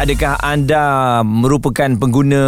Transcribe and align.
adakah 0.00 0.40
anda 0.40 0.84
merupakan 1.20 1.92
pengguna 2.00 2.40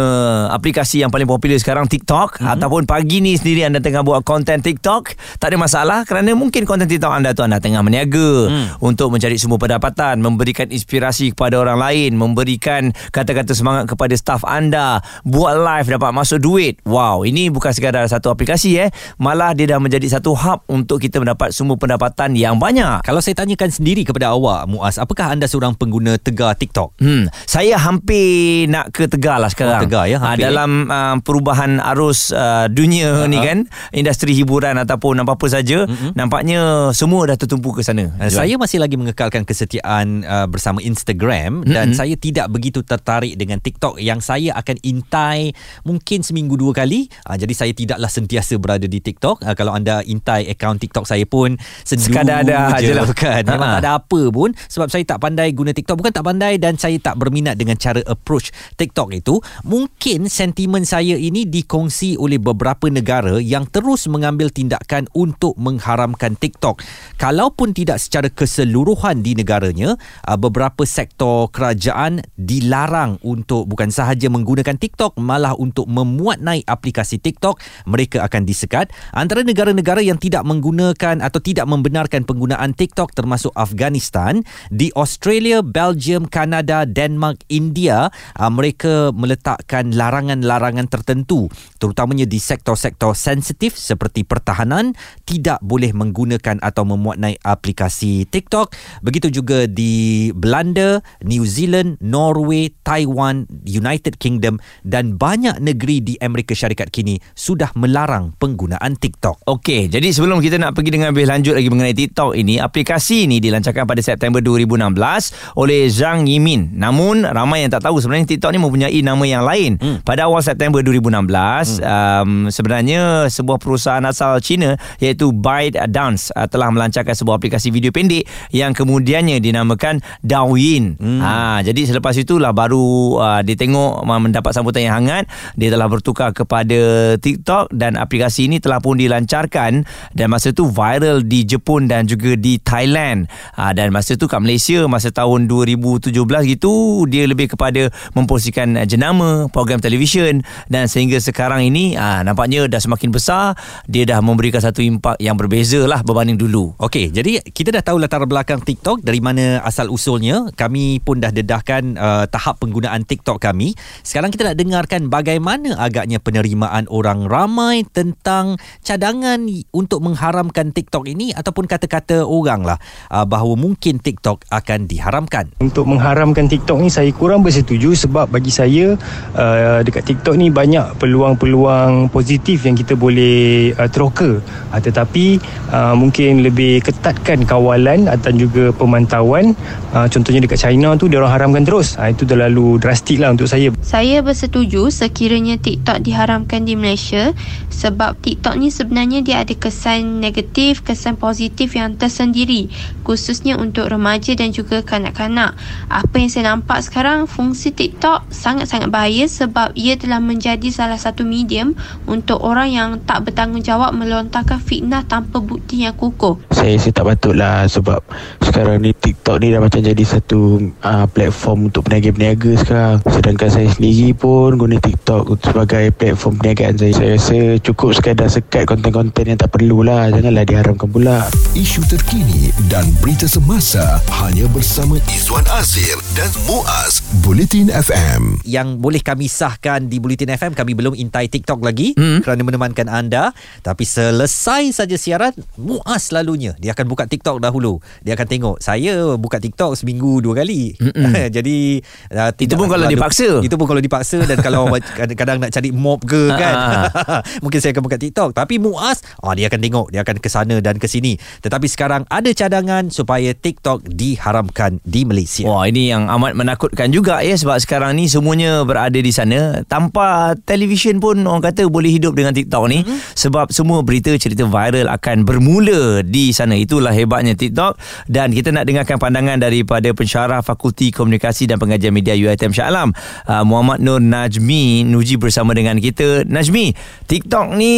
aplikasi 0.49 1.05
yang 1.05 1.13
paling 1.13 1.29
popular 1.29 1.61
sekarang 1.61 1.85
TikTok? 1.85 2.41
Mm-hmm. 2.41 2.49
ataupun 2.49 2.89
pagi 2.89 3.21
ni 3.21 3.37
sendiri 3.37 3.69
anda 3.69 3.77
tengah 3.77 4.01
buat 4.01 4.25
konten 4.25 4.65
TikTok? 4.65 5.13
Tak 5.37 5.53
ada 5.53 5.57
masalah 5.61 6.01
kerana 6.01 6.33
mungkin 6.33 6.65
konten 6.65 6.89
TikTok 6.89 7.13
anda 7.13 7.37
tu 7.37 7.45
anda 7.45 7.61
tengah 7.61 7.85
meniaga 7.85 8.49
mm. 8.49 8.81
untuk 8.81 9.13
mencari 9.13 9.37
semua 9.37 9.61
pendapatan 9.61 10.17
memberikan 10.17 10.65
inspirasi 10.73 11.37
kepada 11.37 11.61
orang 11.61 11.77
lain 11.77 12.17
memberikan 12.17 12.89
kata-kata 13.13 13.53
semangat 13.53 13.85
kepada 13.85 14.17
staff 14.17 14.41
anda 14.49 15.05
buat 15.21 15.53
live 15.53 15.93
dapat 15.93 16.09
masuk 16.09 16.41
duit. 16.41 16.81
Wow 16.89 17.21
ini 17.21 17.53
bukan 17.53 17.69
sekadar 17.69 18.09
satu 18.09 18.33
aplikasi 18.33 18.81
eh. 18.81 18.89
Malah 19.21 19.53
dia 19.53 19.69
dah 19.69 19.77
menjadi 19.77 20.17
satu 20.17 20.33
hub 20.33 20.65
untuk 20.73 20.97
kita 20.97 21.21
mendapat 21.21 21.53
semua 21.53 21.77
pendapatan 21.77 22.33
yang 22.33 22.57
banyak. 22.57 23.05
Kalau 23.05 23.21
saya 23.21 23.37
tanyakan 23.37 23.69
sendiri 23.69 24.01
kepada 24.01 24.33
awak 24.33 24.65
Muaz 24.65 24.97
apakah 24.97 25.29
anda 25.29 25.45
seorang 25.45 25.77
pengguna 25.77 26.17
tegar 26.17 26.57
TikTok? 26.57 26.97
Hmm 26.97 27.29
saya 27.45 27.75
hampir 27.79 28.67
nak 28.71 28.91
ke 28.91 29.07
Tegar 29.07 29.39
lah 29.39 29.51
sekarang. 29.51 29.83
Oh, 29.83 29.83
Tegar 29.85 30.05
ya. 30.07 30.17
Ha, 30.19 30.35
dalam 30.39 30.87
uh, 30.87 31.15
perubahan 31.21 31.79
arus 31.93 32.31
uh, 32.33 32.67
dunia 32.71 33.23
uh-huh. 33.23 33.29
ni 33.29 33.39
kan, 33.39 33.67
industri 33.91 34.33
hiburan 34.33 34.79
ataupun 34.79 35.21
apa-apa 35.21 35.47
saja, 35.51 35.85
uh-huh. 35.85 36.15
nampaknya 36.15 36.91
semua 36.95 37.27
dah 37.29 37.37
tertumpu 37.37 37.75
ke 37.75 37.81
sana. 37.85 38.11
Uh, 38.17 38.31
saya 38.31 38.55
masih 38.55 38.79
lagi 38.81 38.95
mengekalkan 38.95 39.43
kesetiaan 39.43 40.23
uh, 40.25 40.47
bersama 40.47 40.79
Instagram 40.81 41.63
uh-huh. 41.63 41.73
dan 41.73 41.93
saya 41.93 42.15
tidak 42.17 42.49
begitu 42.49 42.81
tertarik 42.81 43.35
dengan 43.35 43.59
TikTok 43.59 43.99
yang 43.99 44.23
saya 44.23 44.55
akan 44.57 44.79
intai 44.83 45.53
mungkin 45.83 46.23
seminggu 46.23 46.55
dua 46.55 46.73
kali. 46.73 47.07
Uh, 47.27 47.37
jadi 47.37 47.53
saya 47.53 47.71
tidaklah 47.75 48.09
sentiasa 48.09 48.55
berada 48.57 48.87
di 48.87 48.99
TikTok. 49.03 49.43
Uh, 49.43 49.55
kalau 49.55 49.75
anda 49.75 50.01
intai 50.05 50.47
akaun 50.49 50.79
TikTok 50.79 51.05
saya 51.05 51.27
pun 51.27 51.55
sekadar 51.83 52.43
ada 52.43 52.79
je 52.79 52.93
lah 52.95 53.07
kan. 53.17 53.43
Memang 53.45 53.77
uh-huh. 53.77 53.81
tak 53.81 53.85
ada 53.85 53.91
apa 53.99 54.21
pun 54.31 54.49
sebab 54.67 54.87
saya 54.89 55.03
tak 55.05 55.19
pandai 55.21 55.51
guna 55.51 55.75
TikTok. 55.75 55.99
Bukan 55.99 56.13
tak 56.13 56.25
pandai 56.25 56.57
dan 56.57 56.75
saya 56.79 56.97
tak 56.97 57.19
berminat 57.23 57.55
dengan 57.55 57.79
cara 57.79 58.03
approach 58.03 58.51
TikTok 58.75 59.15
itu, 59.15 59.39
mungkin 59.63 60.27
sentimen 60.27 60.83
saya 60.83 61.15
ini 61.15 61.47
dikongsi 61.47 62.19
oleh 62.19 62.35
beberapa 62.35 62.91
negara 62.91 63.39
yang 63.39 63.63
terus 63.71 64.11
mengambil 64.11 64.51
tindakan 64.51 65.07
untuk 65.15 65.55
mengharamkan 65.55 66.35
TikTok. 66.35 66.83
Kalaupun 67.15 67.71
tidak 67.71 68.03
secara 68.03 68.27
keseluruhan 68.27 69.23
di 69.23 69.39
negaranya, 69.39 69.95
uh, 70.27 70.35
beberapa 70.35 70.83
sektor 70.83 71.47
kerajaan 71.47 72.19
dilarang 72.35 73.23
untuk 73.23 73.71
bukan 73.71 73.87
sahaja 73.87 74.27
menggunakan 74.27 74.75
TikTok, 74.75 75.15
malah 75.15 75.55
untuk 75.55 75.87
memuat 75.87 76.43
naik 76.43 76.67
aplikasi 76.67 77.21
TikTok, 77.21 77.63
mereka 77.87 78.27
akan 78.27 78.43
disekat. 78.43 78.91
Antara 79.13 79.45
negara-negara 79.45 80.03
yang 80.03 80.19
tidak 80.19 80.43
menggunakan 80.43 81.21
atau 81.21 81.39
tidak 81.39 81.69
membenarkan 81.69 82.27
penggunaan 82.27 82.73
TikTok 82.73 83.13
termasuk 83.13 83.53
Afghanistan, 83.53 84.41
di 84.73 84.89
Australia, 84.97 85.61
Belgium, 85.61 86.25
Kanada, 86.25 86.89
Denmark, 86.89 87.12
Denmark, 87.13 87.45
India, 87.53 88.09
uh, 88.09 88.49
mereka 88.49 89.13
meletakkan 89.13 89.93
larangan-larangan 89.93 90.89
tertentu 90.89 91.45
terutamanya 91.77 92.25
di 92.25 92.41
sektor-sektor 92.41 93.13
sensitif 93.13 93.77
seperti 93.77 94.25
pertahanan 94.25 94.97
tidak 95.29 95.61
boleh 95.61 95.93
menggunakan 95.93 96.57
atau 96.63 96.87
memuat 96.89 97.21
naik 97.21 97.37
aplikasi 97.45 98.25
TikTok. 98.25 98.73
Begitu 99.05 99.29
juga 99.29 99.69
di 99.69 100.33
Belanda, 100.33 101.03
New 101.21 101.45
Zealand, 101.45 102.01
Norway, 102.01 102.73
Taiwan, 102.81 103.45
United 103.67 104.17
Kingdom 104.17 104.57
dan 104.81 105.19
banyak 105.19 105.59
negeri 105.59 105.99
di 106.01 106.13
Amerika 106.23 106.55
Syarikat 106.55 106.89
kini 106.89 107.19
sudah 107.35 107.69
melarang 107.77 108.33
penggunaan 108.39 108.95
TikTok. 108.95 109.43
Okey, 109.45 109.91
jadi 109.91 110.09
sebelum 110.09 110.39
kita 110.39 110.57
nak 110.57 110.73
pergi 110.73 110.95
dengan 110.95 111.11
lebih 111.11 111.27
lanjut 111.27 111.53
lagi 111.53 111.69
mengenai 111.69 111.93
TikTok 111.93 112.31
ini, 112.39 112.57
aplikasi 112.63 113.27
ini 113.27 113.43
dilancarkan 113.43 113.83
pada 113.83 113.99
September 113.99 114.39
2016 114.39 115.59
oleh 115.59 115.91
Zhang 115.91 116.23
Yimin. 116.23 116.79
Namun 116.79 117.02
Namun 117.03 117.27
ramai 117.27 117.67
yang 117.67 117.71
tak 117.75 117.83
tahu 117.83 117.99
sebenarnya 117.99 118.31
TikTok 118.31 118.55
ni 118.55 118.63
mempunyai 118.63 118.99
nama 119.03 119.23
yang 119.27 119.43
lain. 119.43 119.75
Hmm. 119.75 119.99
Pada 120.07 120.31
awal 120.31 120.39
September 120.39 120.79
2016 120.79 121.03
hmm. 121.03 121.83
um, 121.83 122.29
sebenarnya 122.47 123.27
sebuah 123.27 123.59
perusahaan 123.59 123.99
asal 124.07 124.39
China 124.39 124.79
iaitu 125.03 125.35
ByteDance 125.35 126.31
uh, 126.31 126.47
telah 126.47 126.71
melancarkan 126.71 127.11
sebuah 127.11 127.43
aplikasi 127.43 127.75
video 127.75 127.91
pendek 127.91 128.23
yang 128.55 128.71
kemudiannya 128.71 129.43
dinamakan 129.43 129.99
Douyin. 130.23 130.95
Hmm. 130.95 131.19
Ha 131.19 131.59
jadi 131.59 131.91
selepas 131.91 132.15
itulah 132.15 132.55
baru 132.55 133.19
uh, 133.19 133.41
dia 133.43 133.59
tengok 133.59 134.07
uh, 134.07 134.21
mendapat 134.23 134.55
sambutan 134.55 134.87
yang 134.87 135.03
hangat 135.03 135.27
dia 135.59 135.67
telah 135.67 135.91
bertukar 135.91 136.31
kepada 136.31 137.13
TikTok 137.19 137.75
dan 137.75 137.99
aplikasi 137.99 138.47
ini 138.47 138.63
telah 138.63 138.79
pun 138.79 138.95
dilancarkan 138.95 139.83
dan 140.15 140.27
masa 140.31 140.55
tu 140.55 140.71
viral 140.71 141.27
di 141.27 141.43
Jepun 141.43 141.91
dan 141.91 142.07
juga 142.07 142.39
di 142.39 142.63
Thailand. 142.63 143.27
Ha, 143.59 143.75
dan 143.75 143.91
masa 143.91 144.15
tu 144.15 144.31
kat 144.31 144.39
Malaysia 144.39 144.87
masa 144.87 145.11
tahun 145.11 145.51
2017 145.51 146.15
gitu 146.47 146.92
dia 147.09 147.25
lebih 147.25 147.57
kepada 147.57 147.89
memposisikan 148.13 148.77
uh, 148.77 148.85
jenama 148.85 149.49
program 149.49 149.81
televisyen. 149.81 150.45
Dan 150.69 150.85
sehingga 150.85 151.17
sekarang 151.17 151.65
ini 151.65 151.97
uh, 151.97 152.21
nampaknya 152.21 152.69
dah 152.69 152.81
semakin 152.81 153.09
besar. 153.09 153.57
Dia 153.89 154.05
dah 154.05 154.19
memberikan 154.21 154.61
satu 154.61 154.79
impak 154.85 155.17
yang 155.17 155.35
berbeza 155.35 155.81
lah 155.89 156.05
berbanding 156.05 156.37
dulu. 156.37 156.75
Okey, 156.77 157.09
jadi 157.09 157.41
kita 157.41 157.73
dah 157.73 157.83
tahu 157.83 157.97
latar 157.97 158.23
belakang 158.29 158.61
TikTok 158.61 159.01
dari 159.01 159.19
mana 159.19 159.63
asal 159.65 159.89
usulnya. 159.89 160.51
Kami 160.53 161.01
pun 161.01 161.19
dah 161.19 161.33
dedahkan 161.33 161.97
uh, 161.97 162.25
tahap 162.29 162.61
penggunaan 162.61 163.03
TikTok 163.07 163.41
kami. 163.41 163.73
Sekarang 164.05 164.29
kita 164.29 164.51
nak 164.51 164.57
dengarkan 164.59 165.07
bagaimana 165.09 165.79
agaknya 165.79 166.21
penerimaan 166.21 166.85
orang 166.91 167.25
ramai 167.25 167.87
tentang 167.89 168.59
cadangan 168.83 169.41
untuk 169.71 170.03
mengharamkan 170.03 170.75
TikTok 170.75 171.07
ini 171.07 171.31
ataupun 171.31 171.65
kata-kata 171.65 172.27
orang 172.27 172.67
lah 172.67 172.77
uh, 173.09 173.23
bahawa 173.23 173.55
mungkin 173.55 174.03
TikTok 174.03 174.45
akan 174.51 174.85
diharamkan. 174.85 175.55
Untuk 175.63 175.87
mengharamkan 175.87 176.51
TikTok 176.51 176.82
ni 176.83 176.91
saya 176.91 177.09
kurang 177.15 177.41
bersetuju 177.41 177.95
sebab 177.95 178.27
bagi 178.27 178.51
saya 178.51 178.99
uh, 179.39 179.79
dekat 179.81 180.03
TikTok 180.03 180.35
ni 180.35 180.51
banyak 180.51 180.99
peluang-peluang 180.99 182.11
positif 182.11 182.67
yang 182.67 182.75
kita 182.75 182.99
boleh 182.99 183.71
uh, 183.79 183.87
teroka 183.87 184.43
uh, 184.43 184.81
tetapi 184.83 185.39
uh, 185.71 185.95
mungkin 185.95 186.43
lebih 186.43 186.83
ketatkan 186.83 187.47
kawalan 187.47 188.11
dan 188.19 188.33
juga 188.35 188.75
pemantauan. 188.75 189.55
Uh, 189.93 190.09
contohnya 190.09 190.43
dekat 190.43 190.59
China 190.59 190.97
tu 190.99 191.07
dia 191.07 191.23
orang 191.23 191.31
haramkan 191.31 191.63
terus. 191.63 191.95
Uh, 191.95 192.11
itu 192.11 192.27
terlalu 192.27 192.81
drastik 192.81 193.23
lah 193.23 193.31
untuk 193.31 193.47
saya. 193.47 193.71
Saya 193.79 194.19
bersetuju 194.19 194.91
sekiranya 194.91 195.55
TikTok 195.55 196.03
diharamkan 196.03 196.67
di 196.67 196.75
Malaysia 196.75 197.31
sebab 197.73 198.21
TikTok 198.21 198.55
ni 198.61 198.69
sebenarnya 198.69 199.25
dia 199.25 199.41
ada 199.41 199.57
kesan 199.57 200.21
negatif 200.21 200.85
kesan 200.85 201.17
positif 201.17 201.73
yang 201.73 201.97
tersendiri 201.97 202.69
khususnya 203.01 203.57
untuk 203.57 203.89
remaja 203.89 204.37
dan 204.37 204.53
juga 204.53 204.85
kanak-kanak 204.85 205.57
apa 205.89 206.15
yang 206.15 206.29
saya 206.29 206.53
nampak 206.53 206.85
sekarang 206.85 207.25
fungsi 207.25 207.73
TikTok 207.73 208.29
sangat-sangat 208.29 208.93
bahaya 208.93 209.25
sebab 209.25 209.73
ia 209.73 209.97
telah 209.97 210.21
menjadi 210.21 210.69
salah 210.69 211.01
satu 211.01 211.25
medium 211.25 211.73
untuk 212.05 212.39
orang 212.43 212.69
yang 212.69 212.89
tak 213.01 213.25
bertanggungjawab 213.25 213.95
melontarkan 213.97 214.61
fitnah 214.61 215.01
tanpa 215.07 215.41
bukti 215.41 215.87
yang 215.87 215.97
kukuh. 215.97 216.37
Saya 216.53 216.77
sih 216.77 216.93
tak 216.93 217.09
patut 217.09 217.33
lah 217.33 217.65
sebab 217.65 218.03
sekarang 218.43 218.85
ni 218.85 218.91
TikTok 218.93 219.41
ni 219.41 219.49
dah 219.49 219.63
macam 219.63 219.81
jadi 219.81 220.03
satu 220.03 220.69
uh, 220.83 221.05
platform 221.09 221.71
untuk 221.71 221.89
peniaga-peniaga 221.89 222.51
sekarang. 222.59 222.95
Sedangkan 223.09 223.49
saya 223.49 223.67
sendiri 223.71 224.13
pun 224.13 224.59
guna 224.59 224.77
TikTok 224.77 225.39
sebagai 225.41 225.89
platform 225.95 226.37
perniagaan 226.37 226.75
saya. 226.77 226.93
Saya 226.93 227.09
rasa 227.17 227.39
cukup 227.63 227.95
sekadar 227.95 228.27
sekat 228.27 228.67
konten-konten 228.67 229.23
yang 229.23 229.39
tak 229.39 229.55
perlu 229.55 229.87
lah. 229.87 230.11
Janganlah 230.11 230.43
diharamkan 230.43 230.91
pula. 230.91 231.23
Isu 231.55 231.79
terkini 231.87 232.51
dan 232.67 232.83
berita 232.99 233.23
semasa 233.23 234.03
hanya 234.19 234.45
bersama 234.51 234.99
Izwan 235.07 235.47
Azir 235.55 235.95
dan 236.13 236.27
Muaz 236.43 236.99
Bulletin 237.23 237.71
FM 237.71 238.43
Yang 238.43 238.67
boleh 238.83 238.99
kami 238.99 239.31
sahkan 239.31 239.87
di 239.87 240.01
Bulletin 240.01 240.35
FM 240.35 240.57
Kami 240.57 240.75
belum 240.75 240.93
intai 240.97 241.31
TikTok 241.31 241.63
lagi 241.63 241.95
hmm. 241.95 242.25
Kerana 242.25 242.41
menemankan 242.43 242.91
anda 242.91 243.31
Tapi 243.63 243.87
selesai 243.87 244.75
saja 244.75 244.97
siaran 244.99 245.31
Muaz 245.55 246.11
selalunya 246.11 246.57
Dia 246.59 246.75
akan 246.75 246.89
buka 246.89 247.07
TikTok 247.07 247.39
dahulu 247.39 247.79
Dia 248.03 248.19
akan 248.19 248.27
tengok 248.27 248.55
Saya 248.59 249.15
buka 249.15 249.39
TikTok 249.39 249.79
seminggu 249.79 250.19
dua 250.19 250.43
kali 250.43 250.75
Jadi 251.35 251.79
uh, 252.11 252.31
Itu 252.35 252.59
pun 252.59 252.67
kalau 252.67 252.89
dipaksa 252.89 253.39
Itu 253.39 253.55
pun 253.55 253.69
kalau 253.69 253.81
dipaksa 253.81 254.25
Dan 254.27 254.41
kalau 254.43 254.67
kadang-kadang 254.99 255.37
nak 255.47 255.51
cari 255.53 255.69
mob 255.69 256.01
ke 256.03 256.33
kan 256.33 256.55
ah. 256.57 257.21
Mungkin 257.53 257.69
saya 257.69 257.77
akan 257.77 257.85
buka 257.85 258.01
TikTok. 258.01 258.29
Tapi 258.33 258.57
Muaz 258.57 259.05
oh, 259.21 259.29
Dia 259.37 259.45
akan 259.45 259.61
tengok 259.61 259.93
Dia 259.93 260.01
akan 260.01 260.17
ke 260.17 260.25
sana 260.25 260.57
dan 260.57 260.81
ke 260.81 260.89
sini. 260.89 261.21
Tetapi 261.21 261.69
sekarang 261.69 262.01
ada 262.09 262.33
cadangan 262.33 262.89
Supaya 262.89 263.29
TikTok 263.37 263.93
diharamkan 263.93 264.81
di 264.81 265.05
Malaysia. 265.05 265.45
Wah 265.45 265.69
ini 265.69 265.93
yang 265.93 266.09
amat 266.09 266.33
menakutkan 266.33 266.89
juga 266.89 267.21
ya 267.21 267.37
sebab 267.37 267.61
sekarang 267.61 267.93
ni 267.93 268.09
semuanya 268.09 268.65
berada 268.65 268.97
di 268.97 269.13
sana. 269.13 269.61
Tanpa 269.69 270.33
televisyen 270.49 270.97
pun 270.97 271.21
orang 271.29 271.45
kata 271.45 271.69
boleh 271.69 271.93
hidup 271.93 272.17
dengan 272.17 272.33
TikTok 272.33 272.65
ni. 272.73 272.81
Mm-hmm. 272.81 273.13
sebab 273.13 273.53
semua 273.53 273.85
berita 273.85 274.09
cerita 274.17 274.49
viral 274.49 274.89
akan 274.89 275.21
bermula 275.21 276.01
di 276.01 276.33
sana. 276.33 276.57
Itulah 276.57 276.89
hebatnya 276.89 277.37
TikTok. 277.37 277.77
Dan 278.09 278.33
kita 278.33 278.49
nak 278.49 278.65
dengarkan 278.65 278.97
pandangan 278.97 279.37
daripada 279.37 279.93
pensyarah 279.93 280.41
Fakulti 280.41 280.89
Komunikasi 280.89 281.45
dan 281.45 281.61
Pengajian 281.61 281.93
Media 281.93 282.17
UiTM 282.17 282.49
Shah 282.49 282.73
Alam 282.73 282.97
uh, 283.29 283.45
Muhammad 283.45 283.77
Nur 283.77 284.01
Najmi 284.01 284.89
Nuji 284.89 285.21
bersama 285.21 285.53
dengan 285.53 285.77
kita. 285.77 286.25
Najmi 286.25 286.73
TikTok 287.05 287.42
ni 287.51 287.73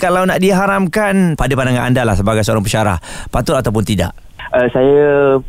kalau 0.00 0.24
nak 0.24 0.40
diharamkan 0.40 1.36
pada 1.36 1.52
pandangan 1.52 1.92
anda 1.92 2.02
lah 2.08 2.16
sebagai 2.16 2.40
seorang 2.40 2.64
pensyarah 2.64 2.96
patut 3.28 3.58
ataupun 3.60 3.84
tidak? 3.84 4.16
Uh, 4.50 4.66
saya 4.74 5.02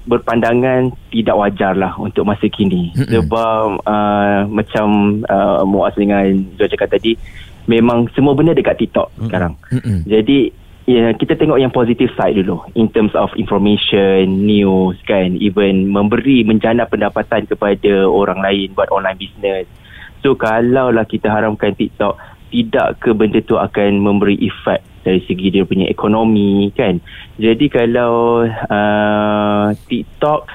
berpandangan 0.05 0.93
tidak 1.09 1.33
wajar 1.33 1.73
lah 1.73 1.95
untuk 1.97 2.27
masa 2.27 2.45
kini. 2.51 2.93
Sebab 2.93 3.81
uh, 3.87 4.45
macam 4.45 5.19
uh, 5.25 5.65
Muaz 5.65 5.97
dengan 5.97 6.27
Zul 6.59 6.69
cakap 6.69 6.93
tadi 6.93 7.17
memang 7.65 8.09
semua 8.13 8.37
benda 8.37 8.53
dekat 8.53 8.77
TikTok 8.77 9.09
mm-hmm. 9.09 9.25
sekarang. 9.25 9.53
Mm-hmm. 9.73 9.99
jadi 10.05 10.39
ya, 10.89 11.05
kita 11.13 11.33
tengok 11.37 11.61
yang 11.61 11.73
positive 11.73 12.09
side 12.17 12.37
dulu 12.37 12.61
in 12.77 12.89
terms 12.93 13.13
of 13.17 13.33
information 13.37 14.45
news 14.45 14.97
kan? 15.05 15.33
Even 15.37 15.89
memberi 15.89 16.45
menjana 16.45 16.85
pendapatan 16.85 17.45
kepada 17.49 18.05
orang 18.05 18.41
lain 18.41 18.73
buat 18.77 18.89
online 18.93 19.17
business. 19.17 19.65
So 20.21 20.37
kalau 20.37 20.93
lah 20.93 21.09
kita 21.09 21.33
haramkan 21.33 21.73
TikTok 21.73 22.17
tidak 22.51 22.99
ke 22.99 23.15
benda 23.15 23.39
tu 23.41 23.55
akan 23.55 24.03
memberi 24.03 24.35
efek 24.43 24.83
dari 25.01 25.23
segi 25.25 25.49
dia 25.49 25.63
punya 25.65 25.87
ekonomi 25.87 26.69
kan? 26.75 26.99
Jadi 27.39 27.65
kalau 27.71 28.45
uh, 28.45 29.67
TikTok 29.87 30.45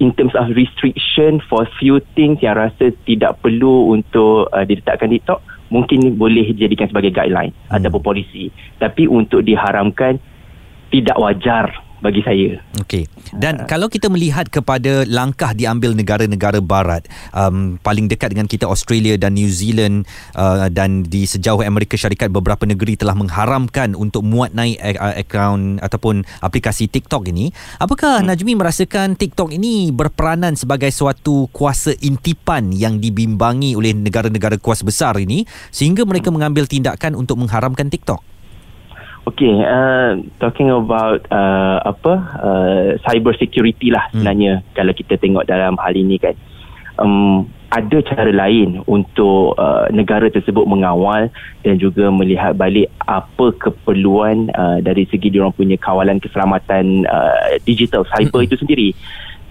in 0.00 0.16
terms 0.16 0.32
of 0.32 0.48
restriction 0.56 1.44
for 1.44 1.68
few 1.76 2.00
things 2.16 2.40
yang 2.40 2.56
rasa 2.56 2.90
tidak 3.04 3.36
perlu 3.44 3.92
untuk 3.92 4.48
uh, 4.50 4.64
diletakkan 4.64 5.12
TikTok 5.12 5.44
mungkin 5.68 6.16
boleh 6.16 6.48
dijadikan 6.56 6.88
sebagai 6.88 7.12
guideline 7.12 7.52
hmm. 7.52 7.76
ataupun 7.76 8.00
polisi. 8.00 8.48
Tapi 8.80 9.04
untuk 9.04 9.44
diharamkan 9.44 10.16
tidak 10.88 11.16
wajar 11.20 11.68
bagi 11.98 12.22
saya. 12.22 12.62
Okey. 12.78 13.10
Dan 13.34 13.62
uh, 13.62 13.66
kalau 13.66 13.90
kita 13.90 14.06
melihat 14.06 14.46
kepada 14.48 15.02
langkah 15.04 15.50
diambil 15.52 15.92
negara-negara 15.92 16.62
barat 16.62 17.04
um, 17.34 17.76
paling 17.82 18.06
dekat 18.06 18.32
dengan 18.32 18.46
kita 18.46 18.70
Australia 18.70 19.18
dan 19.18 19.34
New 19.34 19.50
Zealand 19.50 20.06
uh, 20.38 20.70
dan 20.70 21.02
di 21.04 21.26
sejauh 21.26 21.60
Amerika 21.66 21.98
Syarikat 21.98 22.30
beberapa 22.30 22.64
negeri 22.64 22.94
telah 22.94 23.18
mengharamkan 23.18 23.98
untuk 23.98 24.22
muat 24.22 24.54
naik 24.54 24.78
akaun 24.98 25.82
ataupun 25.82 26.22
aplikasi 26.40 26.86
TikTok 26.86 27.28
ini, 27.30 27.50
apakah 27.82 28.22
hmm. 28.22 28.26
Najmi 28.30 28.52
merasakan 28.54 29.18
TikTok 29.18 29.56
ini 29.56 29.90
berperanan 29.90 30.54
sebagai 30.54 30.92
suatu 30.94 31.50
kuasa 31.50 31.96
intipan 31.98 32.70
yang 32.70 33.02
dibimbangi 33.02 33.74
oleh 33.74 33.96
negara-negara 33.96 34.60
kuasa 34.60 34.86
besar 34.86 35.18
ini 35.18 35.42
sehingga 35.74 36.06
mereka 36.06 36.30
mengambil 36.30 36.68
tindakan 36.70 37.18
untuk 37.18 37.40
mengharamkan 37.40 37.90
TikTok? 37.90 38.37
Okay, 39.28 39.60
uh, 39.60 40.24
talking 40.40 40.72
about 40.72 41.20
uh, 41.28 41.84
apa 41.84 42.14
uh, 42.40 42.88
cyber 43.04 43.36
security 43.36 43.92
lah 43.92 44.08
hmm. 44.08 44.24
sebenarnya 44.24 44.52
kalau 44.72 44.96
kita 44.96 45.20
tengok 45.20 45.44
dalam 45.44 45.76
hal 45.76 45.92
ini 45.92 46.16
kan, 46.16 46.32
um, 46.96 47.44
ada 47.68 48.00
cara 48.00 48.32
lain 48.32 48.80
untuk 48.88 49.52
uh, 49.60 49.84
negara 49.92 50.32
tersebut 50.32 50.64
mengawal 50.64 51.28
dan 51.60 51.76
juga 51.76 52.08
melihat 52.08 52.56
balik 52.56 52.88
apa 53.04 53.52
keperluan 53.60 54.48
uh, 54.56 54.80
dari 54.80 55.04
segi 55.04 55.28
diorang 55.28 55.52
punya 55.52 55.76
kawalan 55.76 56.16
keselamatan 56.16 57.04
uh, 57.04 57.60
digital 57.68 58.08
cyber 58.08 58.40
hmm. 58.40 58.48
itu 58.48 58.56
sendiri. 58.56 58.88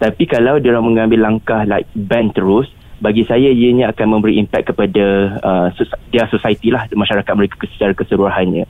Tapi 0.01 0.25
kalau 0.25 0.57
diorang 0.57 0.89
mengambil 0.89 1.21
langkah 1.21 1.65
like 1.69 1.85
ban 1.93 2.33
terus, 2.33 2.65
bagi 2.97 3.23
saya 3.29 3.53
ianya 3.53 3.93
akan 3.93 4.17
memberi 4.17 4.41
impact 4.41 4.73
kepada 4.73 5.37
uh, 5.41 5.67
dia 6.09 6.25
society 6.33 6.73
lah 6.73 6.89
masyarakat 6.89 7.33
mereka 7.37 7.61
secara 7.69 7.93
keseluruhannya. 7.93 8.65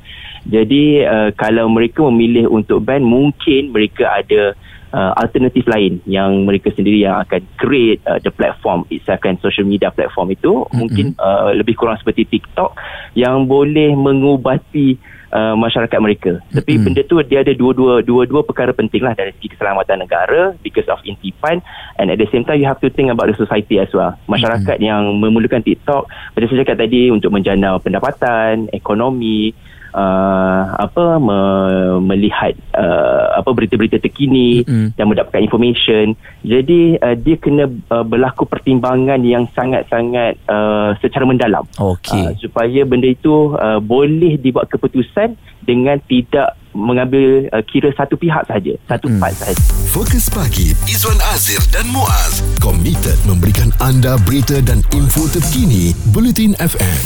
Jadi 0.48 1.04
uh, 1.04 1.30
kalau 1.36 1.68
mereka 1.72 2.04
memilih 2.08 2.52
untuk 2.52 2.84
ban 2.84 3.04
mungkin 3.04 3.72
mereka 3.72 4.20
ada 4.20 4.56
uh, 4.92 5.12
alternatif 5.20 5.68
lain 5.68 6.00
yang 6.08 6.44
mereka 6.48 6.72
sendiri 6.72 7.04
yang 7.04 7.20
akan 7.24 7.44
create 7.60 8.00
uh, 8.08 8.20
the 8.24 8.32
platform 8.32 8.84
itself 8.92 9.20
kan 9.24 9.36
social 9.44 9.68
media 9.68 9.92
platform 9.92 10.32
itu 10.32 10.64
mm-hmm. 10.64 10.78
mungkin 10.78 11.06
uh, 11.20 11.52
lebih 11.56 11.76
kurang 11.76 12.00
seperti 12.00 12.28
TikTok 12.28 12.76
yang 13.16 13.48
boleh 13.48 13.96
mengubati 13.96 15.17
uh, 15.32 15.56
masyarakat 15.58 16.00
mereka. 16.00 16.32
Mm-hmm. 16.38 16.56
Tapi 16.62 16.72
benda 16.80 17.02
tu 17.08 17.16
dia 17.26 17.42
ada 17.44 17.54
dua-dua 17.54 18.04
dua-dua 18.04 18.42
perkara 18.44 18.72
penting 18.72 19.04
lah 19.04 19.14
dari 19.18 19.34
segi 19.36 19.56
keselamatan 19.56 20.04
negara 20.04 20.56
because 20.64 20.88
of 20.88 21.02
intipan 21.04 21.60
and 22.00 22.12
at 22.12 22.20
the 22.20 22.30
same 22.30 22.44
time 22.48 22.60
you 22.60 22.68
have 22.68 22.80
to 22.80 22.92
think 22.92 23.12
about 23.12 23.28
the 23.28 23.36
society 23.36 23.80
as 23.82 23.92
well. 23.92 24.16
Masyarakat 24.30 24.78
mm-hmm. 24.78 24.90
yang 24.90 25.04
memerlukan 25.20 25.64
TikTok 25.64 26.08
macam 26.08 26.48
saya 26.48 26.60
cakap 26.64 26.78
tadi 26.84 27.10
untuk 27.12 27.34
menjana 27.34 27.80
pendapatan, 27.82 28.72
ekonomi 28.72 29.52
uh, 29.98 30.62
apa 30.78 31.18
me, 31.18 31.40
melihat 32.06 32.54
uh, 32.78 33.42
apa 33.42 33.50
berita-berita 33.50 33.98
terkini 33.98 34.62
mm-hmm. 34.62 34.94
dan 34.94 35.06
mendapatkan 35.10 35.42
information 35.42 36.14
jadi 36.46 37.02
uh, 37.02 37.16
dia 37.18 37.36
kena 37.42 37.66
uh, 37.90 38.06
berlaku 38.06 38.46
pertimbangan 38.46 39.26
yang 39.26 39.50
sangat-sangat 39.58 40.38
uh, 40.46 40.94
secara 41.02 41.26
mendalam 41.26 41.66
okay. 41.82 42.30
uh, 42.30 42.32
supaya 42.38 42.86
benda 42.86 43.10
itu 43.10 43.58
uh, 43.58 43.82
boleh 43.82 44.38
dibuat 44.38 44.70
keputusan 44.70 45.34
dengan 45.66 46.00
tidak 46.06 46.56
mengambil 46.78 47.50
uh, 47.50 47.66
kira 47.66 47.90
satu 47.98 48.14
pihak 48.16 48.46
saja 48.46 48.78
satu 48.86 49.10
hmm. 49.10 49.18
part 49.18 49.34
saja 49.34 49.58
Fokus 49.90 50.30
pagi 50.30 50.78
Izwan 50.86 51.18
Azir 51.34 51.60
dan 51.74 51.90
Muaz 51.90 52.46
komited 52.62 53.18
memberikan 53.26 53.74
anda 53.82 54.16
berita 54.30 54.62
dan 54.62 54.86
info 54.94 55.26
terkini 55.26 55.98
Bulletin 56.14 56.54
FM 56.62 57.02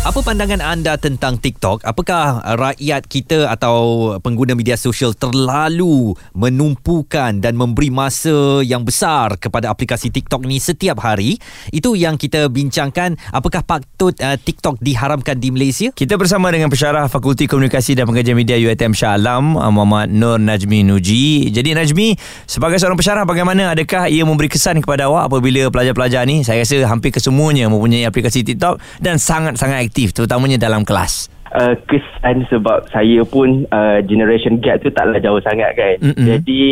apa 0.00 0.24
pandangan 0.24 0.64
anda 0.64 0.96
tentang 0.96 1.36
TikTok? 1.36 1.84
Apakah 1.84 2.40
rakyat 2.56 3.04
kita 3.04 3.52
atau 3.52 4.08
pengguna 4.24 4.56
media 4.56 4.72
sosial 4.72 5.12
terlalu 5.12 6.16
menumpukan 6.32 7.36
dan 7.36 7.52
memberi 7.52 7.92
masa 7.92 8.64
yang 8.64 8.80
besar 8.80 9.36
kepada 9.36 9.68
aplikasi 9.68 10.08
TikTok 10.08 10.48
ni 10.48 10.56
setiap 10.56 11.04
hari? 11.04 11.36
Itu 11.68 12.00
yang 12.00 12.16
kita 12.16 12.48
bincangkan. 12.48 13.20
Apakah 13.28 13.60
patut 13.60 14.16
uh, 14.24 14.40
TikTok 14.40 14.80
diharamkan 14.80 15.36
di 15.36 15.52
Malaysia? 15.52 15.92
Kita 15.92 16.16
bersama 16.16 16.48
dengan 16.48 16.72
pensyarah 16.72 17.04
Fakulti 17.12 17.44
Komunikasi 17.44 17.92
dan 17.92 18.08
Pengajian 18.08 18.40
Media 18.40 18.56
UiTM 18.56 18.96
Shah 18.96 19.20
Alam, 19.20 19.60
uh, 19.60 19.68
Muhammad 19.68 20.08
Nur 20.08 20.40
Najmi 20.40 20.80
Nuji. 20.80 21.52
Jadi 21.52 21.76
Najmi, 21.76 22.16
sebagai 22.48 22.80
seorang 22.80 22.96
pensyarah 22.96 23.28
bagaimana 23.28 23.76
adakah 23.76 24.08
ia 24.08 24.24
memberi 24.24 24.48
kesan 24.48 24.80
kepada 24.80 25.12
awak 25.12 25.28
apabila 25.28 25.68
pelajar-pelajar 25.68 26.24
ni, 26.24 26.40
saya 26.40 26.64
rasa 26.64 26.88
hampir 26.88 27.12
kesemuanya 27.12 27.68
mempunyai 27.68 28.08
aplikasi 28.08 28.48
TikTok 28.48 28.80
dan 29.04 29.20
sangat-sangat 29.20 29.89
aktif 29.90 30.14
terutamanya 30.14 30.54
dalam 30.54 30.86
kelas 30.86 31.26
uh, 31.54 31.74
kesan 31.86 32.46
sebab 32.48 32.86
saya 32.90 33.22
pun 33.26 33.66
uh, 33.70 33.98
generation 34.06 34.58
gap 34.62 34.82
tu 34.82 34.90
taklah 34.90 35.18
jauh 35.18 35.42
sangat 35.42 35.74
kan. 35.74 35.96
Mm-hmm. 36.00 36.26
Jadi 36.26 36.64